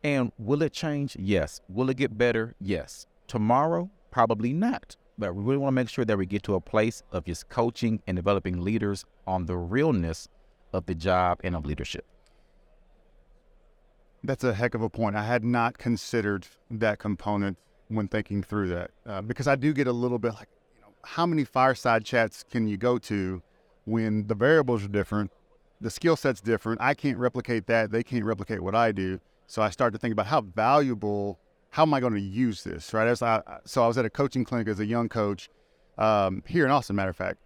And 0.03 0.31
will 0.37 0.61
it 0.61 0.73
change? 0.73 1.15
Yes. 1.19 1.59
Will 1.67 1.89
it 1.89 1.97
get 1.97 2.17
better? 2.17 2.53
Yes. 2.59 3.07
Tomorrow? 3.27 3.89
Probably 4.11 4.53
not. 4.53 4.95
But 5.17 5.33
we 5.33 5.43
really 5.43 5.57
want 5.57 5.69
to 5.73 5.75
make 5.75 5.89
sure 5.89 6.05
that 6.05 6.17
we 6.17 6.27
get 6.27 6.43
to 6.43 6.55
a 6.55 6.61
place 6.61 7.01
of 7.11 7.25
just 7.25 7.49
coaching 7.49 8.01
and 8.05 8.15
developing 8.15 8.61
leaders 8.61 9.03
on 9.25 9.47
the 9.47 9.57
realness 9.57 10.29
of 10.71 10.85
the 10.85 10.93
job 10.93 11.39
and 11.43 11.55
of 11.55 11.65
leadership. 11.65 12.05
That's 14.23 14.43
a 14.43 14.53
heck 14.53 14.73
of 14.73 14.81
a 14.81 14.89
point. 14.89 15.15
I 15.15 15.23
had 15.23 15.43
not 15.43 15.77
considered 15.77 16.47
that 16.71 16.99
component 16.99 17.57
when 17.87 18.07
thinking 18.07 18.43
through 18.43 18.69
that 18.69 18.91
uh, 19.05 19.21
because 19.21 19.47
I 19.47 19.55
do 19.55 19.73
get 19.73 19.87
a 19.87 19.93
little 19.93 20.19
bit 20.19 20.33
like, 20.33 20.49
you 20.75 20.81
know, 20.81 20.89
how 21.03 21.25
many 21.25 21.43
fireside 21.43 22.03
chats 22.03 22.43
can 22.49 22.67
you 22.67 22.77
go 22.77 22.97
to 22.99 23.41
when 23.85 24.27
the 24.27 24.35
variables 24.35 24.83
are 24.83 24.89
different, 24.89 25.31
the 25.79 25.89
skill 25.89 26.15
set's 26.15 26.41
different. 26.41 26.81
I 26.81 26.93
can't 26.93 27.17
replicate 27.17 27.67
that. 27.67 27.91
They 27.91 28.03
can't 28.03 28.25
replicate 28.25 28.61
what 28.61 28.75
I 28.75 28.91
do. 28.91 29.19
So 29.47 29.61
I 29.61 29.69
start 29.69 29.93
to 29.93 29.99
think 29.99 30.11
about 30.11 30.25
how 30.27 30.41
valuable. 30.41 31.39
How 31.69 31.83
am 31.83 31.93
I 31.93 32.01
going 32.01 32.13
to 32.13 32.19
use 32.19 32.63
this? 32.63 32.93
Right. 32.93 33.07
As 33.07 33.21
I, 33.21 33.41
so 33.63 33.83
I 33.83 33.87
was 33.87 33.97
at 33.97 34.03
a 34.03 34.09
coaching 34.09 34.43
clinic 34.43 34.67
as 34.67 34.79
a 34.79 34.85
young 34.85 35.07
coach 35.07 35.49
um, 35.97 36.43
here 36.45 36.65
in 36.65 36.71
Austin. 36.71 36.95
Matter 36.95 37.11
of 37.11 37.15
fact, 37.15 37.37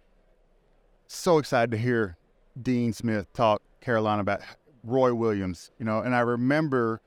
so 1.06 1.38
excited 1.38 1.70
to 1.70 1.76
hear 1.76 2.16
Dean 2.60 2.92
Smith 2.92 3.32
talk 3.32 3.62
Carolina 3.80 4.22
about 4.22 4.40
Roy 4.82 5.14
Williams, 5.14 5.70
you 5.78 5.84
know, 5.84 6.00
and 6.00 6.14
I 6.14 6.20
remember 6.20 7.00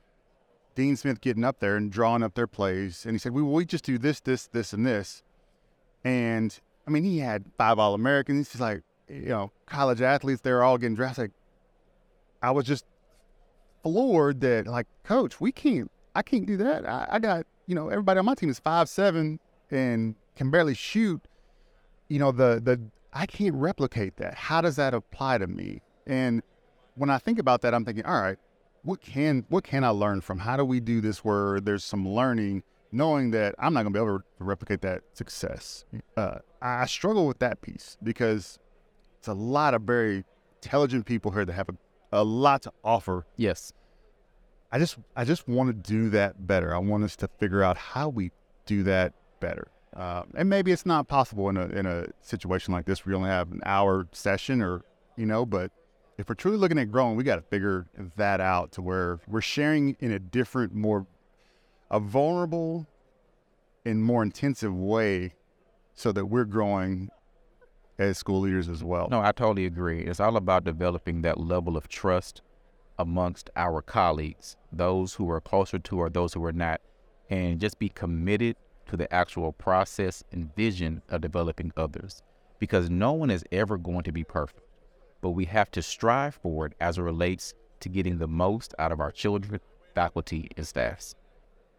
Dean 0.74 0.96
Smith 0.96 1.20
getting 1.20 1.44
up 1.44 1.60
there 1.60 1.76
and 1.76 1.90
drawing 1.90 2.22
up 2.22 2.34
their 2.34 2.46
plays, 2.46 3.04
and 3.04 3.14
he 3.14 3.18
said, 3.18 3.32
"We 3.32 3.42
we 3.42 3.64
just 3.64 3.84
do 3.84 3.98
this, 3.98 4.20
this, 4.20 4.46
this, 4.46 4.72
and 4.72 4.86
this," 4.86 5.22
and 6.04 6.58
I 6.86 6.90
mean, 6.90 7.04
he 7.04 7.18
had 7.18 7.44
five 7.58 7.78
All 7.78 7.94
Americans. 7.94 8.52
He's 8.52 8.60
like, 8.60 8.82
you 9.08 9.28
know, 9.28 9.52
college 9.66 10.00
athletes, 10.00 10.42
they're 10.42 10.62
all 10.62 10.78
getting 10.78 10.94
drafted. 10.94 11.24
Like, 11.24 11.30
I 12.42 12.50
was 12.50 12.64
just 12.64 12.84
floored 13.82 14.40
that 14.40 14.66
like, 14.66 14.86
coach, 15.04 15.40
we 15.40 15.52
can't. 15.52 15.90
I 16.14 16.22
can't 16.22 16.46
do 16.46 16.56
that. 16.58 16.88
I, 16.88 17.06
I 17.12 17.18
got 17.18 17.46
you 17.66 17.74
know 17.74 17.88
everybody 17.88 18.18
on 18.18 18.24
my 18.24 18.34
team 18.34 18.48
is 18.48 18.58
five 18.58 18.88
seven 18.88 19.40
and 19.70 20.14
can 20.36 20.50
barely 20.50 20.74
shoot. 20.74 21.20
You 22.08 22.18
know 22.18 22.32
the 22.32 22.60
the 22.62 22.80
I 23.12 23.26
can't 23.26 23.54
replicate 23.54 24.16
that. 24.18 24.34
How 24.34 24.60
does 24.60 24.76
that 24.76 24.94
apply 24.94 25.38
to 25.38 25.46
me? 25.46 25.82
And 26.06 26.42
when 26.96 27.10
I 27.10 27.18
think 27.18 27.38
about 27.38 27.62
that, 27.62 27.74
I'm 27.74 27.84
thinking, 27.84 28.04
all 28.04 28.20
right, 28.20 28.38
what 28.82 29.00
can 29.00 29.44
what 29.48 29.64
can 29.64 29.84
I 29.84 29.90
learn 29.90 30.20
from? 30.20 30.38
How 30.38 30.56
do 30.56 30.64
we 30.64 30.80
do 30.80 31.00
this 31.00 31.24
where 31.24 31.60
there's 31.60 31.84
some 31.84 32.08
learning, 32.08 32.62
knowing 32.92 33.30
that 33.32 33.54
I'm 33.58 33.74
not 33.74 33.82
going 33.82 33.92
to 33.92 33.98
be 33.98 34.04
able 34.04 34.18
to 34.18 34.24
replicate 34.38 34.80
that 34.82 35.02
success. 35.12 35.84
Uh, 36.16 36.38
I 36.62 36.86
struggle 36.86 37.26
with 37.26 37.38
that 37.40 37.60
piece 37.60 37.96
because 38.02 38.58
it's 39.18 39.28
a 39.28 39.34
lot 39.34 39.74
of 39.74 39.82
very 39.82 40.24
intelligent 40.62 41.06
people 41.06 41.30
here 41.32 41.44
that 41.44 41.52
have 41.52 41.68
a, 41.68 41.74
a 42.12 42.24
lot 42.24 42.62
to 42.62 42.72
offer. 42.84 43.26
Yes. 43.36 43.72
I 44.72 44.78
just 44.78 44.98
I 45.16 45.24
just 45.24 45.48
want 45.48 45.68
to 45.68 45.92
do 45.92 46.10
that 46.10 46.46
better. 46.46 46.74
I 46.74 46.78
want 46.78 47.04
us 47.04 47.16
to 47.16 47.28
figure 47.38 47.62
out 47.62 47.76
how 47.76 48.08
we 48.08 48.30
do 48.66 48.82
that 48.84 49.14
better. 49.40 49.68
Uh, 49.96 50.24
and 50.34 50.50
maybe 50.50 50.72
it's 50.72 50.84
not 50.84 51.08
possible 51.08 51.48
in 51.48 51.56
a 51.56 51.66
in 51.66 51.86
a 51.86 52.06
situation 52.20 52.72
like 52.72 52.84
this. 52.84 53.06
We 53.06 53.14
only 53.14 53.30
have 53.30 53.50
an 53.52 53.62
hour 53.64 54.06
session, 54.12 54.60
or 54.60 54.82
you 55.16 55.24
know, 55.24 55.46
but 55.46 55.70
if 56.18 56.28
we're 56.28 56.34
truly 56.34 56.56
looking 56.56 56.78
at 56.78 56.90
growing, 56.90 57.16
we 57.16 57.24
got 57.24 57.36
to 57.36 57.42
figure 57.42 57.86
that 58.16 58.40
out 58.40 58.72
to 58.72 58.82
where 58.82 59.20
we're 59.28 59.40
sharing 59.40 59.96
in 60.00 60.12
a 60.12 60.18
different, 60.18 60.74
more 60.74 61.06
a 61.90 62.00
vulnerable 62.00 62.86
and 63.84 64.02
more 64.02 64.22
intensive 64.22 64.74
way, 64.74 65.34
so 65.94 66.12
that 66.12 66.26
we're 66.26 66.44
growing 66.44 67.08
as 67.98 68.18
school 68.18 68.40
leaders 68.40 68.68
as 68.68 68.82
well. 68.84 69.08
No, 69.10 69.20
I 69.20 69.32
totally 69.32 69.64
agree. 69.64 70.00
It's 70.02 70.20
all 70.20 70.36
about 70.36 70.64
developing 70.64 71.22
that 71.22 71.38
level 71.38 71.76
of 71.76 71.88
trust 71.88 72.42
amongst 72.98 73.50
our 73.56 73.80
colleagues, 73.80 74.56
those 74.72 75.14
who 75.14 75.30
are 75.30 75.40
closer 75.40 75.78
to 75.78 75.98
or 75.98 76.10
those 76.10 76.34
who 76.34 76.44
are 76.44 76.52
not, 76.52 76.80
and 77.30 77.60
just 77.60 77.78
be 77.78 77.88
committed 77.88 78.56
to 78.86 78.96
the 78.96 79.12
actual 79.12 79.52
process 79.52 80.22
and 80.32 80.54
vision 80.54 81.02
of 81.08 81.20
developing 81.20 81.72
others. 81.76 82.22
Because 82.58 82.88
no 82.88 83.12
one 83.12 83.30
is 83.30 83.44
ever 83.52 83.76
going 83.76 84.02
to 84.04 84.12
be 84.12 84.24
perfect, 84.24 84.60
but 85.26 85.32
we 85.32 85.46
have 85.46 85.68
to 85.72 85.82
strive 85.82 86.36
for 86.36 86.66
it 86.66 86.74
as 86.78 86.98
it 86.98 87.02
relates 87.02 87.52
to 87.80 87.88
getting 87.88 88.18
the 88.18 88.28
most 88.28 88.72
out 88.78 88.92
of 88.92 89.00
our 89.00 89.10
children, 89.10 89.60
faculty, 89.92 90.48
and 90.56 90.64
staffs. 90.64 91.16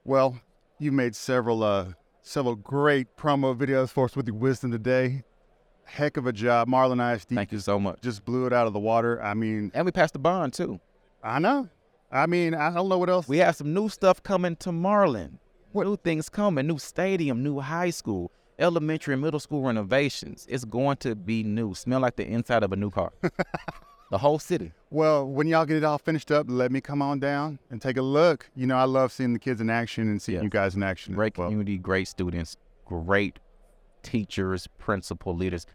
Well, 0.04 0.42
you 0.80 0.92
made 0.92 1.16
several 1.16 1.64
uh, 1.64 1.94
several 2.22 2.58
great 2.58 3.16
promo 3.16 3.56
videos 3.56 3.88
for 3.90 4.04
us 4.04 4.18
with 4.18 4.28
your 4.28 4.36
wisdom 4.36 4.70
today. 4.72 5.24
Heck 5.86 6.18
of 6.18 6.28
a 6.28 6.34
job, 6.34 6.68
Marlin 6.68 7.00
ISD. 7.00 7.30
Thank 7.30 7.54
you 7.54 7.60
so 7.60 7.80
much. 7.80 8.02
Just 8.02 8.26
blew 8.26 8.48
it 8.48 8.52
out 8.52 8.68
of 8.68 8.74
the 8.74 8.80
water. 8.80 9.24
I 9.24 9.34
mean, 9.34 9.72
And 9.74 9.86
we 9.86 9.94
passed 9.94 10.12
the 10.12 10.20
bond 10.20 10.52
too. 10.52 10.82
I 11.24 11.40
know. 11.40 11.70
I 12.12 12.26
mean, 12.26 12.54
I 12.54 12.74
don't 12.74 12.90
know 12.90 12.98
what 12.98 13.10
else. 13.10 13.30
We 13.30 13.38
have 13.38 13.56
some 13.56 13.74
new 13.74 13.88
stuff 13.88 14.22
coming 14.22 14.58
to 14.58 14.74
Marlin. 14.74 15.40
New 15.74 15.96
things 15.96 16.28
coming, 16.28 16.68
new 16.68 16.80
stadium, 16.80 17.44
new 17.44 17.62
high 17.62 17.92
school, 17.92 18.30
elementary 18.60 19.14
and 19.14 19.22
middle 19.22 19.40
school 19.40 19.62
renovations. 19.64 20.46
It's 20.50 20.66
going 20.66 20.98
to 20.98 21.16
be 21.16 21.44
new. 21.44 21.74
Smell 21.74 22.00
like 22.00 22.16
the 22.16 22.28
inside 22.28 22.64
of 22.64 22.72
a 22.72 22.76
new 22.76 22.90
car. 22.90 23.12
the 24.12 24.18
whole 24.18 24.40
city. 24.40 24.72
Well, 24.90 25.28
when 25.28 25.48
y'all 25.48 25.66
get 25.66 25.78
it 25.78 25.84
all 25.84 25.98
finished 25.98 26.32
up, 26.32 26.46
let 26.50 26.72
me 26.72 26.82
come 26.82 27.02
on 27.02 27.20
down 27.20 27.60
and 27.70 27.82
take 27.82 27.98
a 27.98 28.02
look. 28.02 28.50
You 28.56 28.68
know, 28.68 28.78
I 28.78 28.84
love 28.86 29.12
seeing 29.12 29.34
the 29.34 29.40
kids 29.40 29.62
in 29.62 29.70
action 29.70 30.08
and 30.10 30.22
seeing 30.22 30.38
Yes. 30.38 30.44
you 30.44 30.50
guys 30.50 30.76
in 30.76 30.84
action. 30.84 31.14
Great 31.14 31.38
well. 31.38 31.48
community, 31.48 31.78
great 31.78 32.08
students, 32.08 32.58
great 32.86 33.40
teachers, 34.04 34.68
principal 34.78 35.36
leaders. 35.36 35.66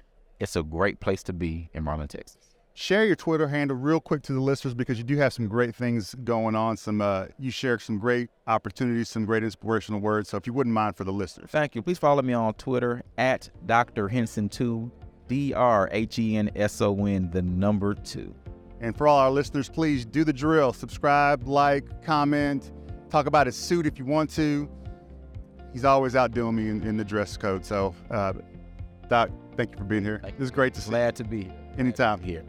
It's 0.40 0.56
a 0.56 0.62
great 0.62 0.98
place 1.00 1.22
to 1.24 1.32
be 1.32 1.70
in 1.72 1.84
Marlin, 1.84 2.08
Texas. 2.08 2.48
Share 2.74 3.04
your 3.04 3.16
Twitter 3.16 3.48
handle 3.48 3.76
real 3.76 4.00
quick 4.00 4.22
to 4.22 4.32
the 4.32 4.40
listeners 4.40 4.72
because 4.72 4.96
you 4.96 5.04
do 5.04 5.18
have 5.18 5.34
some 5.34 5.46
great 5.46 5.74
things 5.74 6.14
going 6.24 6.54
on. 6.54 6.78
Some 6.78 7.02
uh, 7.02 7.26
you 7.38 7.50
share 7.50 7.78
some 7.78 7.98
great 7.98 8.30
opportunities, 8.46 9.10
some 9.10 9.26
great 9.26 9.44
inspirational 9.44 10.00
words. 10.00 10.30
So 10.30 10.38
if 10.38 10.46
you 10.46 10.54
wouldn't 10.54 10.72
mind 10.72 10.96
for 10.96 11.04
the 11.04 11.12
listeners. 11.12 11.50
Thank 11.50 11.74
you. 11.74 11.82
Please 11.82 11.98
follow 11.98 12.22
me 12.22 12.32
on 12.32 12.54
Twitter 12.54 13.02
at 13.18 13.50
Dr. 13.66 14.08
Henson2, 14.08 14.90
D 15.28 15.52
R 15.52 15.90
H 15.92 16.18
E 16.18 16.36
N 16.36 16.50
S 16.56 16.80
O 16.80 17.04
N, 17.04 17.30
the 17.30 17.42
number 17.42 17.92
two. 17.94 18.34
And 18.80 18.96
for 18.96 19.06
all 19.06 19.18
our 19.18 19.30
listeners, 19.30 19.68
please 19.68 20.06
do 20.06 20.24
the 20.24 20.32
drill. 20.32 20.72
Subscribe, 20.72 21.46
like, 21.46 22.02
comment, 22.02 22.72
talk 23.10 23.26
about 23.26 23.46
his 23.46 23.54
suit 23.54 23.86
if 23.86 23.98
you 23.98 24.06
want 24.06 24.30
to. 24.30 24.68
He's 25.72 25.84
always 25.84 26.16
outdoing 26.16 26.56
me 26.56 26.68
in, 26.68 26.82
in 26.82 26.96
the 26.96 27.04
dress 27.04 27.36
code. 27.36 27.64
So, 27.64 27.94
uh, 28.10 28.32
Doc, 29.08 29.30
thank 29.56 29.72
you 29.72 29.78
for 29.78 29.84
being 29.84 30.02
here. 30.02 30.20
Thank 30.22 30.38
This 30.38 30.46
is 30.46 30.50
great 30.50 30.74
to 30.74 30.80
see. 30.80 30.90
Glad 30.90 31.14
to 31.16 31.24
be 31.24 31.44
here. 31.44 31.54
Anytime. 31.78 32.20
Here. 32.20 32.44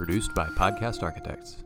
Produced 0.00 0.34
by 0.34 0.46
Podcast 0.46 1.02
Architects. 1.02 1.62